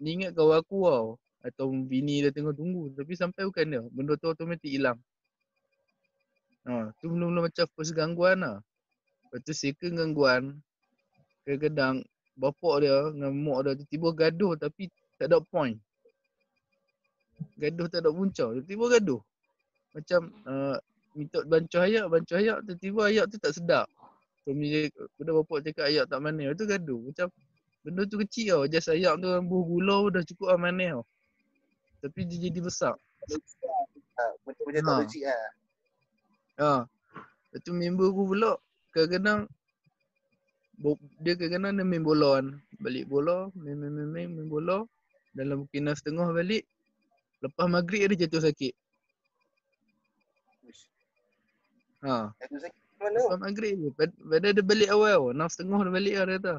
dia 0.00 0.10
ingat 0.16 0.30
kawan 0.32 0.56
aku 0.64 0.78
tau. 0.88 1.08
Atau 1.42 1.74
bini 1.74 2.24
dia 2.24 2.32
tengah 2.32 2.56
tunggu. 2.56 2.94
Tapi 2.96 3.12
sampai 3.12 3.44
bukan 3.44 3.66
dia. 3.68 3.82
Benda 3.92 4.16
tu 4.16 4.30
automatik 4.32 4.72
hilang. 4.72 4.96
Ha 6.64 6.96
tu 6.96 7.12
mula-mula 7.12 7.52
macam 7.52 7.68
first 7.76 7.92
gangguan 7.92 8.40
lah. 8.40 8.64
Lepas 9.28 9.44
tu 9.44 9.52
second 9.52 9.92
gangguan 10.00 10.42
kadang-kadang 11.44 12.06
bapak 12.38 12.74
dia 12.86 12.96
dengan 13.12 13.32
mak 13.34 13.58
dia 13.66 13.72
tiba-tiba 13.84 14.08
gaduh 14.14 14.52
tapi 14.54 14.86
tak 15.18 15.26
ada 15.26 15.42
point 15.42 15.74
gaduh 17.58 17.86
tak 17.90 18.06
ada 18.06 18.10
punca 18.10 18.44
tiba-tiba 18.56 18.84
gaduh. 18.98 19.20
Macam 19.92 20.20
uh, 20.48 20.76
minta 21.12 21.44
bancuh 21.44 21.84
ayak 21.84 22.06
bancuh 22.08 22.36
ayak 22.40 22.58
tiba-tiba 22.64 23.00
ayak 23.12 23.24
tu 23.28 23.36
tak 23.36 23.52
sedap. 23.52 23.86
Suami 24.42 24.88
pada 25.20 25.30
bapak 25.38 25.58
cakap 25.68 25.84
ayak 25.86 26.04
tak 26.08 26.18
manis 26.24 26.56
tu 26.56 26.64
gaduh. 26.64 26.98
Macam 26.98 27.26
benda 27.84 28.02
tu 28.08 28.16
kecil 28.22 28.46
tau. 28.50 28.62
Just 28.66 28.88
ayak 28.88 29.20
tu 29.20 29.28
buah 29.28 29.64
gula 29.68 29.98
dah 30.10 30.22
cukup 30.24 30.56
lah 30.56 30.58
manis 30.58 30.96
tau. 30.96 31.04
Tapi 32.02 32.20
dia 32.26 32.38
jadi 32.50 32.58
besar. 32.58 32.94
Macam-macam 34.48 34.82
tak 34.82 34.98
kecil 35.06 35.22
lah. 35.30 35.50
Ha. 36.58 36.70
Lepas 37.52 37.60
tu 37.62 37.72
member 37.76 38.08
aku 38.08 38.22
pula 38.32 38.52
kadang-kadang 38.96 39.44
dia 41.20 41.32
kadang-kadang 41.36 41.72
dia 41.78 41.84
main 41.84 42.02
bola 42.02 42.40
kan. 42.40 42.46
Balik 42.82 43.04
bola 43.06 43.52
main 43.54 43.76
main 43.78 43.92
main 43.92 44.08
main, 44.10 44.28
main 44.32 44.48
bola. 44.48 44.88
Dalam 45.36 45.64
mungkin 45.64 45.92
setengah 45.92 46.32
balik 46.32 46.64
Lepas 47.42 47.66
maghrib 47.66 48.06
dia 48.14 48.24
jatuh 48.24 48.42
sakit. 48.46 48.72
Ha. 52.06 52.30
Jatuh 52.38 52.60
sakit 52.62 52.82
mana? 53.02 53.18
Lepas 53.18 53.40
maghrib 53.42 53.74
je. 53.74 53.90
Pada 53.98 54.46
dia 54.54 54.62
balik 54.62 54.90
awal. 54.94 55.34
Enam 55.34 55.50
setengah 55.50 55.80
dia 55.82 55.92
balik 55.92 56.14
lah 56.14 56.24
dia 56.24 56.36
kata. 56.38 56.54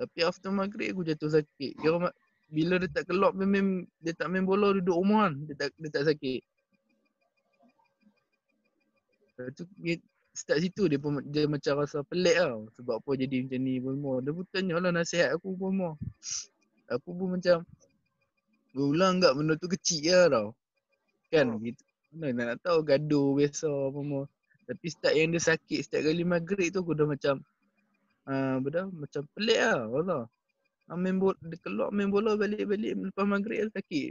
Tapi 0.00 0.18
after 0.24 0.50
maghrib 0.50 0.96
aku 0.96 1.04
jatuh 1.04 1.30
sakit. 1.30 1.72
Kira 1.76 2.08
bila 2.52 2.76
dia 2.76 2.88
tak 2.92 3.08
kelop 3.08 3.32
main, 3.32 3.88
dia 4.04 4.12
tak 4.12 4.28
main 4.28 4.44
bola 4.44 4.76
duduk 4.76 4.96
rumah 4.96 5.28
kan. 5.28 5.34
Dia 5.48 5.54
tak, 5.56 5.68
dia 5.76 5.90
tak 5.92 6.04
sakit. 6.08 6.40
Lepas 9.32 9.52
tu 9.56 9.64
start 10.32 10.64
situ 10.64 10.88
dia 10.88 10.96
pun 10.96 11.20
dia 11.28 11.44
macam 11.44 11.84
rasa 11.84 12.00
pelik 12.04 12.36
tau. 12.40 12.68
Sebab 12.80 12.94
apa 13.00 13.10
jadi 13.16 13.44
macam 13.44 13.60
ni 13.60 13.74
pun 13.80 13.94
Dia 14.24 14.32
pun 14.32 14.44
tanya 14.48 14.76
lah 14.80 14.92
nasihat 14.92 15.36
aku 15.36 15.52
pun 15.56 15.96
Aku 16.88 17.08
pun 17.12 17.36
macam 17.36 17.64
Berulang 18.72 19.20
enggak 19.20 19.36
benda 19.36 19.54
tu 19.60 19.68
kecil 19.68 20.08
lah 20.08 20.26
tau. 20.32 20.48
Kan 21.28 21.52
oh. 21.52 21.60
gitu. 21.60 21.82
Mana 22.12 22.32
nak, 22.32 22.44
nak 22.44 22.58
tahu 22.64 22.78
gaduh 22.84 23.36
biasa 23.36 23.68
apa 23.68 23.98
semua. 24.00 24.22
Tapi 24.68 24.86
start 24.88 25.14
yang 25.16 25.28
dia 25.32 25.42
sakit 25.42 25.80
setiap 25.84 26.02
kali 26.08 26.24
maghrib 26.24 26.68
tu 26.72 26.80
aku 26.80 26.92
dah 26.96 27.06
macam 27.08 27.40
uh, 28.28 28.56
dah 28.64 28.86
macam 28.88 29.22
pelik 29.36 29.60
lah. 29.60 29.84
Allah. 29.88 30.22
Uh, 30.88 30.98
main 30.98 31.16
bola, 31.16 31.36
dia 31.44 31.56
keluar 31.60 31.88
main 31.92 32.08
bola 32.08 32.36
balik-balik 32.36 33.12
lepas 33.12 33.24
maghrib 33.28 33.68
dia 33.68 33.72
sakit. 33.76 34.08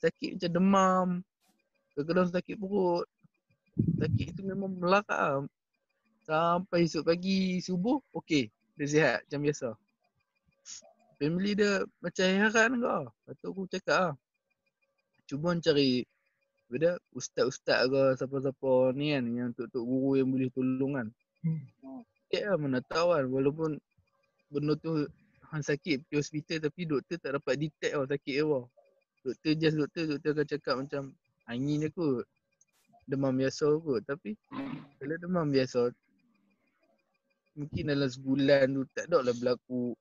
Sakit 0.00 0.30
macam 0.40 0.50
demam. 0.52 1.08
Kadang-kadang 1.92 2.28
sakit 2.32 2.56
perut. 2.56 3.06
Sakit 4.00 4.28
tu 4.36 4.42
memang 4.44 4.72
melakak 4.76 5.20
lah. 5.20 5.44
Sampai 6.22 6.88
esok 6.88 7.12
pagi 7.12 7.60
subuh, 7.60 8.00
okey. 8.16 8.48
Dia 8.76 8.86
sihat 8.88 9.18
macam 9.28 9.40
biasa 9.44 9.68
family 11.22 11.54
dia 11.54 11.86
macam 12.02 12.26
heran 12.26 12.70
kau. 12.82 13.04
Lepas 13.06 13.34
tu 13.38 13.46
aku 13.54 13.62
cakap 13.70 13.98
lah. 14.10 14.14
Cuba 15.30 15.54
cari 15.62 16.02
benda 16.66 16.98
ustaz-ustaz 17.14 17.86
ke 17.86 18.02
siapa-siapa 18.18 18.96
ni 18.98 19.14
kan 19.14 19.24
yang 19.30 19.50
tok-tok 19.54 19.84
guru 19.86 20.18
yang 20.18 20.28
boleh 20.34 20.50
tolong 20.50 20.92
kan. 20.98 21.08
Hmm. 21.46 21.62
Ya 22.34 22.50
lah 22.50 22.58
mana 22.58 22.82
tahu 22.82 23.14
kan 23.14 23.24
walaupun 23.30 23.70
benda 24.50 24.74
tu 24.82 25.06
han 25.52 25.62
sakit 25.62 26.10
pergi 26.10 26.18
hospital 26.18 26.58
tapi 26.66 26.80
doktor 26.90 27.16
tak 27.22 27.38
dapat 27.38 27.54
detect 27.54 27.92
lah 27.94 28.08
sakit 28.10 28.36
apa. 28.42 28.60
Doktor 29.22 29.52
just 29.54 29.76
doktor, 29.78 30.02
doktor 30.10 30.30
akan 30.34 30.46
cakap 30.50 30.74
macam 30.82 31.02
angin 31.46 31.86
je 31.86 31.88
kot. 31.94 32.26
Demam 33.06 33.38
biasa 33.38 33.78
kot 33.78 34.02
tapi 34.10 34.34
kalau 34.98 35.16
demam 35.22 35.46
biasa 35.54 35.94
mungkin 37.52 37.84
dalam 37.84 38.08
sebulan 38.08 38.64
tu 38.72 38.82
tak 38.96 39.12
ada 39.12 39.28
lah 39.28 39.34
berlaku 39.36 39.92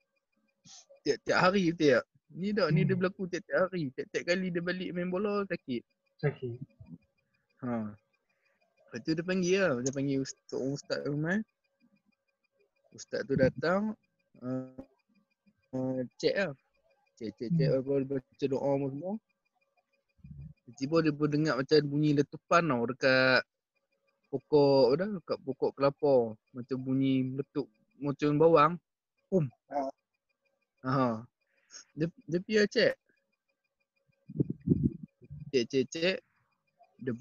tiap-tiap 1.03 1.37
hari 1.37 1.73
tak? 1.73 2.05
Ni 2.31 2.55
dah 2.55 2.67
hmm. 2.69 2.75
ni 2.75 2.81
dia 2.87 2.95
hmm. 2.95 2.99
berlaku 3.01 3.23
tiap-tiap 3.27 3.59
hari. 3.67 3.83
Tiap-tiap 3.91 4.23
kali 4.23 4.47
dia 4.53 4.61
balik 4.63 4.89
main 4.95 5.09
bola 5.11 5.43
sakit. 5.47 5.83
Sakit. 6.21 6.57
Ha. 7.65 7.91
Lepas 8.91 8.99
tu 9.03 9.11
dia 9.15 9.25
panggil 9.25 9.59
lah. 9.59 9.73
Dia 9.83 9.91
panggil 9.91 10.17
ustaz, 10.23 10.59
ustaz 10.59 10.99
rumah. 11.07 11.39
Ustaz 12.95 13.21
tu 13.27 13.35
datang. 13.35 13.95
Uh, 14.39 14.75
uh, 15.75 15.99
check 16.19 16.35
lah. 16.35 16.53
Check, 17.19 17.35
check, 17.35 17.51
check. 17.55 17.69
Hmm. 17.69 18.07
Baca 18.07 18.45
doa 18.47 18.71
semua. 18.87 19.13
Tiba-tiba 20.71 20.97
dia 21.03 21.11
pun 21.11 21.27
dengar 21.27 21.55
macam 21.59 21.77
bunyi 21.83 22.09
letupan 22.15 22.63
tau 22.63 22.83
dekat 22.87 23.43
pokok 24.31 24.87
dah 24.95 25.09
dekat 25.19 25.37
pokok 25.43 25.71
kelapa 25.75 26.13
macam 26.55 26.77
bunyi 26.79 27.27
meletup 27.27 27.67
macam 27.99 28.29
bawang. 28.39 28.73
Pum. 29.27 29.45
Ha. 30.81 30.89
Ha. 30.89 31.09
Dia 31.93 32.07
dia 32.27 32.65
lah 32.65 32.67
check. 32.69 32.93
Cek 35.51 35.63
cek 35.69 35.85
cek. 35.93 36.17
Dia 37.01 37.11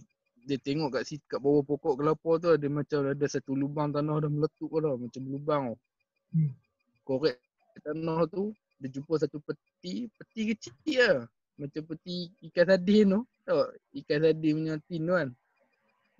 dia 0.48 0.56
tengok 0.56 0.98
kat 0.98 1.04
situ 1.06 1.24
kat 1.28 1.38
bawah 1.38 1.62
pokok 1.62 2.00
kelapa 2.00 2.30
tu 2.40 2.48
ada 2.50 2.66
macam 2.66 2.98
ada 3.06 3.26
satu 3.28 3.52
lubang 3.54 3.92
tanah 3.92 4.24
dah 4.24 4.30
meletup 4.32 4.72
dah 4.72 4.96
macam 4.96 5.22
lubang 5.28 5.62
tu. 5.70 5.78
Hmm. 6.32 6.52
Korek 7.04 7.36
tanah 7.84 8.24
tu 8.26 8.50
dia 8.80 8.88
jumpa 8.88 9.20
satu 9.20 9.36
peti, 9.44 10.08
peti 10.08 10.40
kecil 10.56 10.96
lah. 11.04 11.18
Macam 11.60 11.82
peti 11.84 12.32
ikan 12.48 12.64
sardin 12.64 13.12
tu. 13.12 13.20
Tahu 13.44 13.60
ikan 14.00 14.18
sardin 14.24 14.52
punya 14.56 14.74
tin 14.88 15.02
tu 15.04 15.12
kan. 15.12 15.28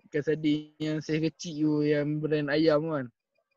Ikan 0.04 0.22
sardin 0.22 0.76
yang 0.76 0.98
saya 1.00 1.18
kecil 1.32 1.56
tu 1.64 1.88
yang 1.88 2.20
brand 2.20 2.52
ayam 2.52 2.80
tu 2.84 2.92
kan. 2.92 3.06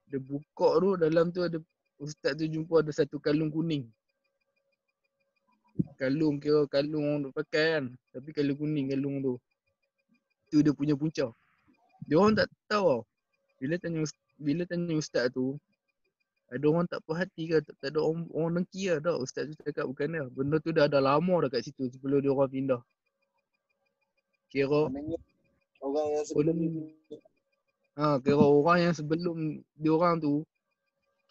Dia 0.08 0.20
buka 0.24 0.70
tu 0.80 0.90
dalam 0.96 1.26
tu 1.36 1.44
ada 1.44 1.60
ustaz 2.02 2.38
tu 2.38 2.46
jumpa 2.50 2.82
ada 2.82 2.92
satu 2.94 3.18
kalung 3.18 3.50
kuning. 3.54 3.90
Kalung 5.98 6.38
kira 6.38 6.70
kalung 6.70 7.04
orang 7.06 7.20
duk 7.30 7.34
pakai 7.34 7.68
kan. 7.80 7.86
Tapi 8.14 8.30
kalung 8.34 8.58
kuning 8.58 8.94
kalung 8.94 9.16
tu. 9.22 9.34
Tu 10.54 10.62
dia 10.62 10.74
punya 10.74 10.94
punca. 10.94 11.34
Dia 12.06 12.16
orang 12.20 12.38
tak 12.38 12.48
tahu 12.70 12.86
tau. 12.86 13.02
Bila 13.58 13.80
tanya 13.80 14.04
bila 14.38 14.68
tanya 14.68 14.94
ustaz 15.00 15.32
tu, 15.32 15.56
ada 16.54 16.66
orang 16.70 16.86
tak 16.86 17.02
puas 17.02 17.18
hati 17.24 17.50
ke 17.50 17.58
tak, 17.66 17.74
tak 17.82 17.90
ada 17.96 18.00
orang, 18.04 18.30
orang 18.30 18.52
dengki 18.62 18.94
lah 18.94 19.02
tak 19.02 19.18
ustaz 19.18 19.50
tu 19.50 19.58
cakap 19.66 19.90
bukan 19.90 20.08
dia. 20.14 20.24
Benda 20.30 20.62
tu 20.62 20.70
dah 20.70 20.86
ada 20.86 21.02
lama 21.02 21.34
dah 21.42 21.50
kat 21.50 21.66
situ 21.66 21.90
sebelum 21.90 22.22
dia 22.22 22.30
orang 22.30 22.50
pindah. 22.52 22.82
Kira 24.54 24.90
orang 25.82 26.08
yang 26.14 26.26
sebelum 26.30 26.56
Ha, 27.94 28.18
kira 28.26 28.42
orang 28.42 28.80
yang 28.90 28.96
sebelum 28.98 29.38
dia 29.78 29.92
orang 29.94 30.18
tu 30.22 30.46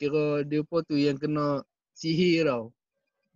kira 0.02 0.42
dia 0.42 0.66
apa 0.66 0.76
tu 0.82 0.98
yang 0.98 1.14
kena 1.14 1.62
sihir 1.94 2.50
tau. 2.50 2.74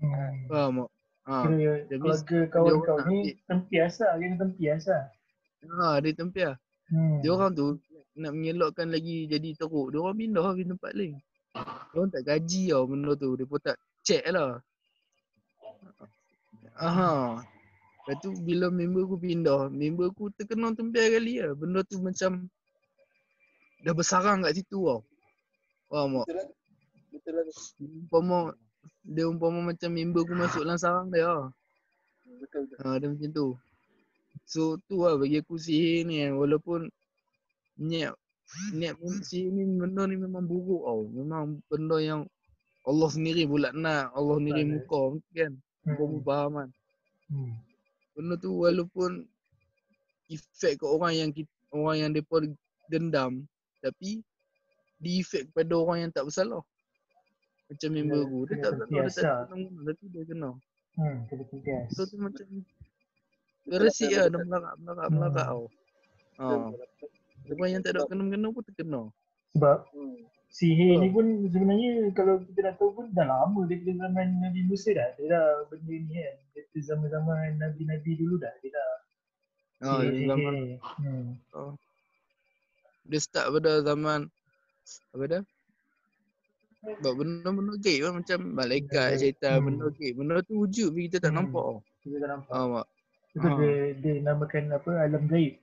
Hmm. 0.02 0.50
Faham 0.50 0.74
tak? 0.82 0.90
Ha. 1.26 1.34
Kira 1.46 1.72
keluarga 1.86 2.38
kawan 2.50 2.76
kau 2.82 2.98
ni 3.06 3.38
tempias 3.46 4.02
lah, 4.02 4.18
dia 4.18 4.34
tempias 4.34 4.82
lah. 4.90 5.04
Ha, 5.62 6.02
dia 6.02 6.10
tempias. 6.18 6.58
Hmm. 6.90 7.22
Dia 7.22 7.30
orang 7.38 7.54
tu 7.54 7.78
nak 8.18 8.32
mengelakkan 8.34 8.90
lagi 8.90 9.30
jadi 9.30 9.54
teruk. 9.54 9.94
Dia 9.94 10.02
orang 10.02 10.18
pindah 10.18 10.42
pergi 10.54 10.64
tempat 10.66 10.92
lain. 10.94 11.14
Dia 11.54 11.96
orang 12.02 12.10
tak 12.10 12.24
gaji 12.26 12.62
tau 12.74 12.84
benda 12.90 13.12
tu. 13.14 13.30
Dia 13.38 13.46
pun 13.46 13.60
tak 13.62 13.76
check 14.02 14.24
lah. 14.34 14.58
Aha. 16.82 17.42
Lepas 18.06 18.16
tu 18.22 18.30
bila 18.38 18.70
member 18.70 19.02
aku 19.02 19.18
pindah, 19.18 19.66
member 19.66 20.14
aku 20.14 20.30
terkena 20.34 20.70
tempias 20.74 21.10
kali 21.10 21.42
lah. 21.42 21.52
Benda 21.58 21.82
tu 21.82 21.98
macam 21.98 22.46
dah 23.82 23.94
bersarang 23.94 24.46
kat 24.46 24.62
situ 24.62 24.78
tau. 24.82 25.02
Faham 25.86 26.22
tak? 26.26 26.50
Betul 27.14 27.32
lah. 27.38 27.44
Lah. 27.46 27.56
Umpama, 27.80 28.38
dia 29.06 29.24
umpama 29.30 29.58
macam 29.62 29.90
member 29.94 30.22
aku 30.26 30.34
masuk 30.34 30.62
dalam 30.66 30.78
sarang 30.78 31.08
dia 31.14 31.26
lah. 31.30 31.48
Betul 32.42 32.66
betul. 32.66 32.78
Ha, 32.82 32.98
dia 32.98 33.08
macam 33.10 33.30
tu. 33.30 33.48
So 34.46 34.78
tu 34.86 35.02
lah 35.02 35.14
bagi 35.18 35.40
aku 35.42 35.56
sihir 35.58 36.06
ni 36.06 36.22
kan. 36.22 36.38
Walaupun 36.38 36.80
niat 37.82 38.14
niat 38.74 38.94
sihir 39.26 39.50
ni 39.50 39.62
benda 39.66 40.06
ni 40.06 40.18
memang 40.18 40.44
buruk 40.46 40.82
tau. 40.86 41.02
Memang 41.10 41.62
benda 41.70 41.96
yang 42.02 42.20
Allah 42.86 43.10
sendiri 43.10 43.50
bulat 43.50 43.74
nak, 43.74 44.14
Allah 44.14 44.36
sendiri 44.38 44.62
muka 44.66 45.18
kan. 45.34 45.52
Muka 45.86 46.04
hmm. 46.06 46.22
faham 46.22 46.50
kan. 46.54 46.68
Hmm. 47.30 47.54
Benda 48.14 48.34
tu 48.38 48.50
walaupun 48.54 49.26
efek 50.30 50.82
ke 50.82 50.86
orang 50.86 51.12
yang 51.14 51.30
kita, 51.30 51.50
orang 51.74 51.96
yang 51.98 52.10
depa 52.14 52.42
dendam 52.90 53.46
tapi 53.82 54.22
di 54.96 55.20
efek 55.20 55.52
kepada 55.52 55.72
orang 55.76 55.98
yang 56.08 56.12
tak 56.12 56.24
bersalah. 56.28 56.62
Macam 57.66 57.90
member 57.90 58.20
aku, 58.22 58.38
dia 58.46 58.56
tak 58.62 58.72
tahu 58.78 58.88
dia 58.94 59.10
tak 59.10 59.38
kena 59.50 59.68
tapi 59.90 60.04
dia 60.14 60.22
kena. 60.22 60.50
Hmm, 60.96 61.16
kena 61.26 61.44
tegas. 61.50 61.86
So 61.92 62.06
tu 62.06 62.16
macam 62.16 62.46
Resik 63.66 64.14
lah, 64.14 64.30
dia 64.30 64.38
melarak, 64.46 64.74
melarak, 64.78 65.06
hmm. 65.10 65.14
melarak 65.18 65.46
tau. 65.50 65.64
Ha. 66.38 66.46
Orang 67.50 67.70
yang 67.74 67.82
tak 67.82 67.98
ada 67.98 68.06
kena-kena 68.06 68.48
pun 68.54 68.62
terkena. 68.62 69.02
Sebab 69.58 69.78
hmm. 69.90 70.22
sihir 70.54 71.02
ni 71.02 71.10
pun 71.10 71.50
sebenarnya 71.50 72.14
kalau 72.14 72.38
kita 72.46 72.70
dah 72.70 72.74
tahu 72.78 72.94
pun 72.94 73.10
dah 73.10 73.26
lama 73.26 73.66
daripada 73.66 74.06
zaman 74.06 74.38
Nabi 74.38 74.60
Musa 74.70 74.94
dah. 74.94 75.10
Dia 75.18 75.26
dah 75.34 75.46
benda 75.66 75.94
ni 75.98 76.14
kan. 76.14 76.34
Dari 76.54 76.80
zaman-zaman 76.86 77.58
Nabi-Nabi 77.58 78.10
dulu 78.22 78.38
dah. 78.38 78.54
Dia 78.62 78.70
dah 78.70 78.90
Ha, 79.76 80.00
oh, 80.00 80.08
zaman. 80.08 80.80
Hmm. 80.80 81.36
Oh. 81.52 81.76
Dia 83.04 83.20
start 83.20 83.52
pada 83.60 83.84
zaman 83.84 84.32
apa 85.14 85.24
dah? 85.26 85.42
Sebab 86.86 87.12
benda-benda 87.18 87.74
gaib 87.82 88.00
lah 88.06 88.12
macam 88.14 88.38
malaikat, 88.54 89.08
hmm. 89.10 89.18
syaitan, 89.18 89.54
hmm. 89.58 89.64
benda 89.66 89.86
gaib. 89.98 90.14
Benda 90.14 90.34
tu 90.46 90.54
wujud 90.62 90.88
tapi 90.94 91.00
kita 91.10 91.18
tak 91.18 91.32
hmm. 91.34 91.38
nampak. 91.42 91.66
Kita 92.06 92.16
tak 92.22 92.30
nampak. 92.30 92.54
Ha, 92.54 92.78
Itu 93.34 93.46
ha. 93.46 93.56
dia, 93.58 93.74
dia 93.98 94.14
namakan 94.22 94.64
apa, 94.70 94.90
alam 95.02 95.22
gaib. 95.26 95.54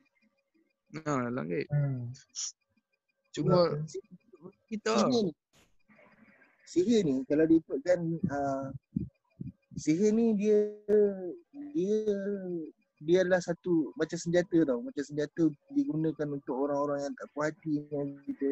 Ha, 1.07 1.13
alam 1.31 1.45
gaib. 1.47 1.67
Hmm. 1.71 2.11
Cuma 3.33 3.57
kita 4.67 4.91
sihir 4.93 5.21
ni, 5.25 5.31
sihir 6.65 7.01
ni 7.05 7.15
kalau 7.29 7.45
diikutkan 7.45 7.99
uh, 8.33 8.67
sihir 9.77 10.11
ni 10.11 10.33
dia 10.37 10.59
dia 11.73 11.97
dia 13.03 13.17
adalah 13.21 13.41
satu 13.43 13.93
macam 13.99 14.17
senjata 14.17 14.65
tau 14.65 14.79
macam 14.81 15.03
senjata 15.03 15.49
digunakan 15.73 16.27
untuk 16.33 16.55
orang-orang 16.57 17.05
yang 17.05 17.13
tak 17.13 17.27
puas 17.35 17.51
hati 17.53 17.85
dengan 17.85 18.17
kita 18.25 18.49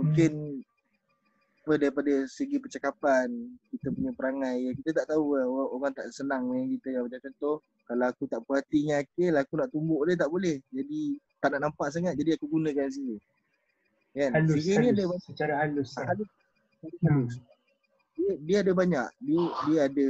mungkin 0.00 0.32
hmm. 0.64 1.64
apa 1.68 1.72
daripada 1.76 2.12
segi 2.24 2.56
percakapan 2.56 3.28
kita 3.68 3.92
punya 3.92 4.10
perangai 4.16 4.72
kita 4.80 5.04
tak 5.04 5.12
tahu 5.12 5.36
lah, 5.36 5.44
orang, 5.44 5.68
orang 5.76 5.92
tak 5.92 6.08
senang 6.10 6.48
dengan 6.48 6.66
kita 6.80 6.88
ya. 6.96 7.00
macam 7.04 7.20
contoh 7.28 7.56
kalau 7.84 8.06
aku 8.08 8.24
tak 8.26 8.40
puas 8.48 8.64
hati 8.64 8.88
dengan 8.88 9.04
akil 9.04 9.32
aku 9.36 9.52
nak 9.60 9.68
tumbuk 9.68 10.00
dia 10.08 10.16
tak 10.16 10.30
boleh 10.32 10.56
jadi 10.72 11.00
tak 11.38 11.48
nak 11.54 11.60
nampak 11.68 11.88
sangat 11.92 12.14
jadi 12.16 12.40
aku 12.40 12.46
gunakan 12.48 12.88
sini 12.88 13.16
kan 14.10 14.30
halus, 14.34 14.66
halus. 14.66 14.66
ni 14.66 14.86
ada 14.90 15.02
secara 15.22 15.54
halus, 15.62 15.90
ha, 15.94 16.02
halus. 16.10 16.30
halus. 16.82 16.98
Hmm. 17.06 17.26
Dia, 18.18 18.32
dia 18.42 18.56
ada 18.66 18.72
banyak 18.74 19.06
dia 19.22 19.42
dia 19.68 19.78
ada 19.86 20.08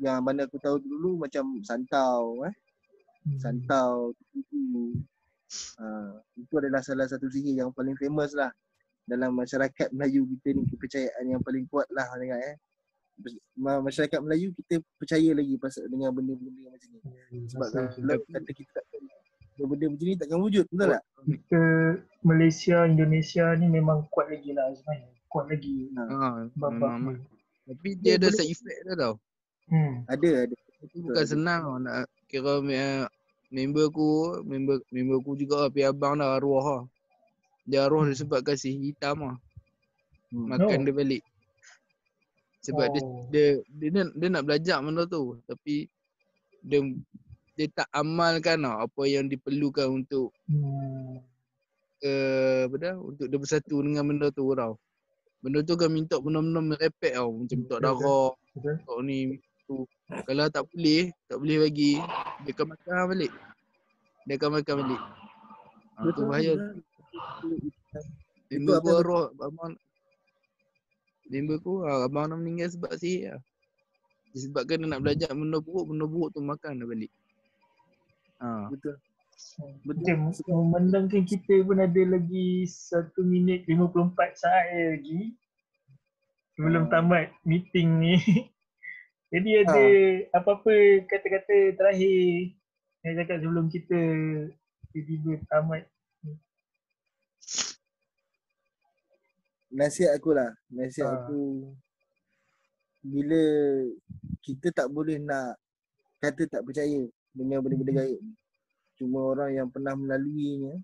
yang 0.00 0.18
mana 0.24 0.48
aku 0.48 0.56
tahu 0.56 0.80
dulu 0.80 1.20
macam 1.20 1.60
santau 1.60 2.48
eh 2.48 2.54
hmm. 3.28 3.38
santau 3.38 4.16
itu 4.32 4.60
uh, 5.82 6.14
itu 6.38 6.54
adalah 6.56 6.80
salah 6.80 7.06
satu 7.06 7.28
sihir 7.28 7.60
yang 7.60 7.70
paling 7.74 7.94
famous 7.98 8.32
lah 8.32 8.48
dalam 9.10 9.34
masyarakat 9.34 9.90
Melayu 9.90 10.22
kita 10.38 10.54
ni 10.54 10.62
kepercayaan 10.70 11.24
yang 11.26 11.42
paling 11.42 11.66
kuat 11.66 11.90
lah 11.90 12.06
dengan 12.14 12.38
eh 12.38 12.56
masyarakat 13.58 14.22
Melayu 14.22 14.54
kita 14.54 14.78
percaya 14.96 15.30
lagi 15.34 15.54
pasal 15.58 15.90
dengan 15.90 16.14
benda-benda 16.14 16.70
macam 16.70 16.88
ni 16.94 17.00
hmm, 17.02 17.44
sebab 17.50 17.66
kalau 17.74 18.22
kata 18.30 18.50
kita 18.54 18.70
tak 18.70 18.84
benda 19.66 19.86
macam 19.90 20.06
ni 20.06 20.14
takkan 20.16 20.38
wujud 20.38 20.64
betul 20.70 20.88
tak 20.88 21.02
kita 21.26 21.62
Malaysia 22.22 22.86
Indonesia 22.86 23.44
ni 23.58 23.66
memang 23.68 24.06
kuat 24.14 24.30
lagi 24.32 24.56
lah 24.56 24.72
sebenarnya 24.72 25.10
kuat 25.28 25.44
lagi 25.52 25.92
ha, 25.98 26.02
ha, 26.08 26.28
tapi 27.68 27.88
dia, 28.00 28.16
dia 28.16 28.24
ada 28.24 28.28
side 28.32 28.54
effect 28.56 28.78
dia 28.88 28.94
tau 28.96 29.20
Hmm. 29.70 30.02
Ada, 30.10 30.50
ada. 30.50 30.56
Bukan 30.98 31.14
ada. 31.14 31.30
senang 31.30 31.62
nak 31.86 32.10
kira 32.26 32.58
member 33.50 33.86
aku, 33.86 34.42
member 34.42 34.82
member 34.90 35.16
aku 35.22 35.38
juga 35.38 35.70
api 35.70 35.86
abang 35.86 36.18
dah 36.18 36.34
arwah 36.34 36.66
lah. 36.66 36.82
Dia 37.66 37.86
arwah 37.86 38.06
hmm. 38.06 38.12
disebab 38.12 38.40
kasih 38.44 38.74
hitam 38.76 39.24
lah. 39.24 39.36
Makan 40.30 40.78
no. 40.82 40.86
dia 40.86 40.94
balik. 40.94 41.22
Sebab 42.62 42.86
oh. 42.86 42.92
dia, 42.92 43.02
dia, 43.32 43.46
dia, 43.72 43.88
dia, 43.90 44.02
dia, 44.14 44.28
nak 44.28 44.44
belajar 44.46 44.78
benda 44.84 45.04
tu. 45.08 45.40
Tapi 45.48 45.88
dia 46.60 46.80
dia 47.58 47.66
tak 47.72 47.88
amalkan 47.92 48.64
lah 48.64 48.84
apa 48.88 49.02
yang 49.04 49.28
diperlukan 49.28 49.84
untuk 49.90 50.32
hmm. 50.48 51.20
uh, 52.04 52.60
apa 52.68 52.76
dah, 52.80 52.96
untuk 52.96 53.28
dia 53.28 53.36
bersatu 53.36 53.84
dengan 53.84 54.08
benda 54.08 54.32
tu 54.32 54.48
tau. 54.56 54.80
Benda 55.40 55.64
tu 55.64 55.76
kan 55.76 55.88
minta 55.92 56.20
benda-benda 56.20 56.60
merepek 56.76 57.16
tau. 57.16 57.32
Macam 57.32 57.56
minta 57.60 57.76
darah. 57.80 58.32
Minta 58.56 58.94
ni 59.04 59.40
tu 59.70 59.86
kalau 60.26 60.50
tak 60.50 60.66
boleh 60.74 61.14
tak 61.30 61.38
boleh 61.38 61.56
bagi 61.62 61.92
dia 62.42 62.50
akan 62.50 62.66
makan 62.74 62.94
balik 63.14 63.32
dia 64.26 64.34
akan 64.34 64.50
makan 64.58 64.74
balik 64.82 65.02
ha, 65.94 66.10
tu 66.10 66.22
bahaya 66.26 66.52
Limba 68.50 68.82
ku 68.82 68.88
arwah 68.90 69.30
abang 69.38 69.74
Limba 71.30 71.54
ku 71.62 71.86
ah, 71.86 72.04
abang 72.06 72.26
nak 72.26 72.38
meninggal 72.42 72.68
sebab 72.74 72.92
sihir 72.98 73.38
lah 73.38 73.42
Disebabkan 74.30 74.82
dia 74.82 74.86
nak 74.86 75.02
belajar 75.02 75.30
benda 75.34 75.58
buruk, 75.58 75.90
benda 75.90 76.06
buruk 76.06 76.30
tu 76.30 76.40
makan 76.42 76.82
dah 76.82 76.86
balik 76.86 77.12
ha. 78.38 78.70
Betul 78.70 78.98
Betul. 79.88 80.36
Memandangkan 80.46 81.24
kita 81.24 81.64
pun 81.64 81.80
ada 81.80 82.02
lagi 82.04 82.68
1 82.68 83.16
minit 83.24 83.64
54 83.64 84.36
saat 84.36 84.66
lagi 85.00 85.32
Sebelum 86.54 86.86
hmm. 86.86 86.92
tamat 86.92 87.32
meeting 87.48 87.88
ni 87.98 88.20
Jadi 89.32 89.50
ada 89.64 89.82
ha. 90.30 90.38
apa-apa 90.42 91.06
kata-kata 91.08 91.78
terakhir 91.78 92.52
yang 93.00 93.14
cakap 93.16 93.36
sebelum 93.40 93.66
kita 93.72 94.00
tiba-tiba 94.92 95.40
tamat 95.48 95.88
Nasihat 99.70 100.18
aku 100.18 100.34
lah, 100.34 100.50
nasihat 100.66 101.06
ha. 101.06 101.16
aku 101.22 101.70
bila 103.00 103.42
kita 104.44 104.68
tak 104.74 104.92
boleh 104.92 105.16
nak 105.16 105.56
kata 106.20 106.44
tak 106.44 106.60
percaya 106.68 107.08
dengan 107.32 107.64
benda-benda 107.64 108.04
gaib 108.04 108.20
Cuma 109.00 109.24
orang 109.24 109.56
yang 109.56 109.68
pernah 109.72 109.96
melaluinya 109.96 110.76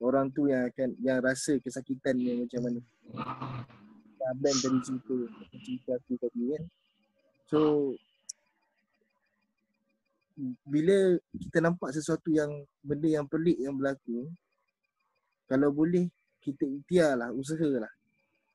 orang 0.00 0.32
tu 0.32 0.48
yang 0.48 0.64
akan 0.72 0.96
yang 1.04 1.20
rasa 1.20 1.60
kesakitan 1.60 2.16
yang 2.16 2.48
macam 2.48 2.60
mana. 2.64 2.80
Abang 4.32 4.56
tadi 4.56 4.78
cerita 4.80 5.16
cerita 5.60 5.90
aku 6.00 6.16
tadi 6.16 6.42
kan. 6.56 6.62
So 7.52 7.60
bila 10.64 11.20
kita 11.36 11.60
nampak 11.60 11.92
sesuatu 11.92 12.32
yang 12.32 12.48
benda 12.80 13.12
yang 13.12 13.28
pelik 13.28 13.60
yang 13.60 13.76
berlaku 13.76 14.32
kalau 15.44 15.68
boleh 15.68 16.08
kita 16.40 16.64
ikhtiarlah 16.64 17.28
usahalah 17.36 17.92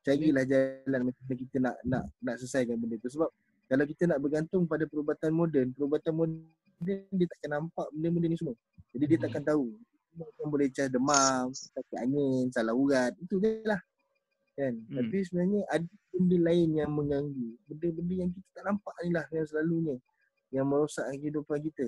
carilah 0.06 0.44
jalan 0.46 1.00
macam 1.10 1.34
kita 1.34 1.56
nak 1.58 1.74
nak 1.82 2.06
nak 2.22 2.34
selesaikan 2.38 2.78
benda 2.78 2.94
tu 3.02 3.10
sebab 3.10 3.26
kalau 3.66 3.82
kita 3.82 4.06
nak 4.06 4.22
bergantung 4.22 4.62
pada 4.70 4.86
perubatan 4.86 5.34
moden, 5.34 5.74
perubatan 5.74 6.14
moden 6.14 6.46
dia 6.86 7.26
takkan 7.26 7.50
nampak 7.58 7.86
benda-benda 7.90 8.26
ni 8.30 8.38
semua. 8.38 8.54
Jadi 8.94 9.04
dia 9.10 9.18
takkan 9.18 9.42
tahu. 9.42 9.74
Dia 10.16 10.44
boleh 10.48 10.68
cas 10.72 10.88
demam, 10.88 11.50
sakit 11.52 11.98
angin, 11.98 12.48
salah 12.54 12.72
urat, 12.72 13.12
itu 13.20 13.36
je 13.42 13.66
lah. 13.66 13.80
Kan? 14.56 14.80
Hmm. 14.88 14.96
Tapi 15.02 15.16
sebenarnya 15.28 15.60
ada 15.68 15.88
benda 16.14 16.36
lain 16.40 16.68
yang 16.78 16.90
mengganggu. 16.94 17.48
Benda-benda 17.68 18.14
yang 18.24 18.30
kita 18.32 18.48
tak 18.56 18.64
nampak 18.70 18.94
ni 19.04 19.10
lah 19.12 19.26
yang 19.34 19.44
selalunya. 19.50 19.96
Yang 20.54 20.66
merosak 20.70 21.06
kehidupan 21.20 21.58
kita. 21.60 21.86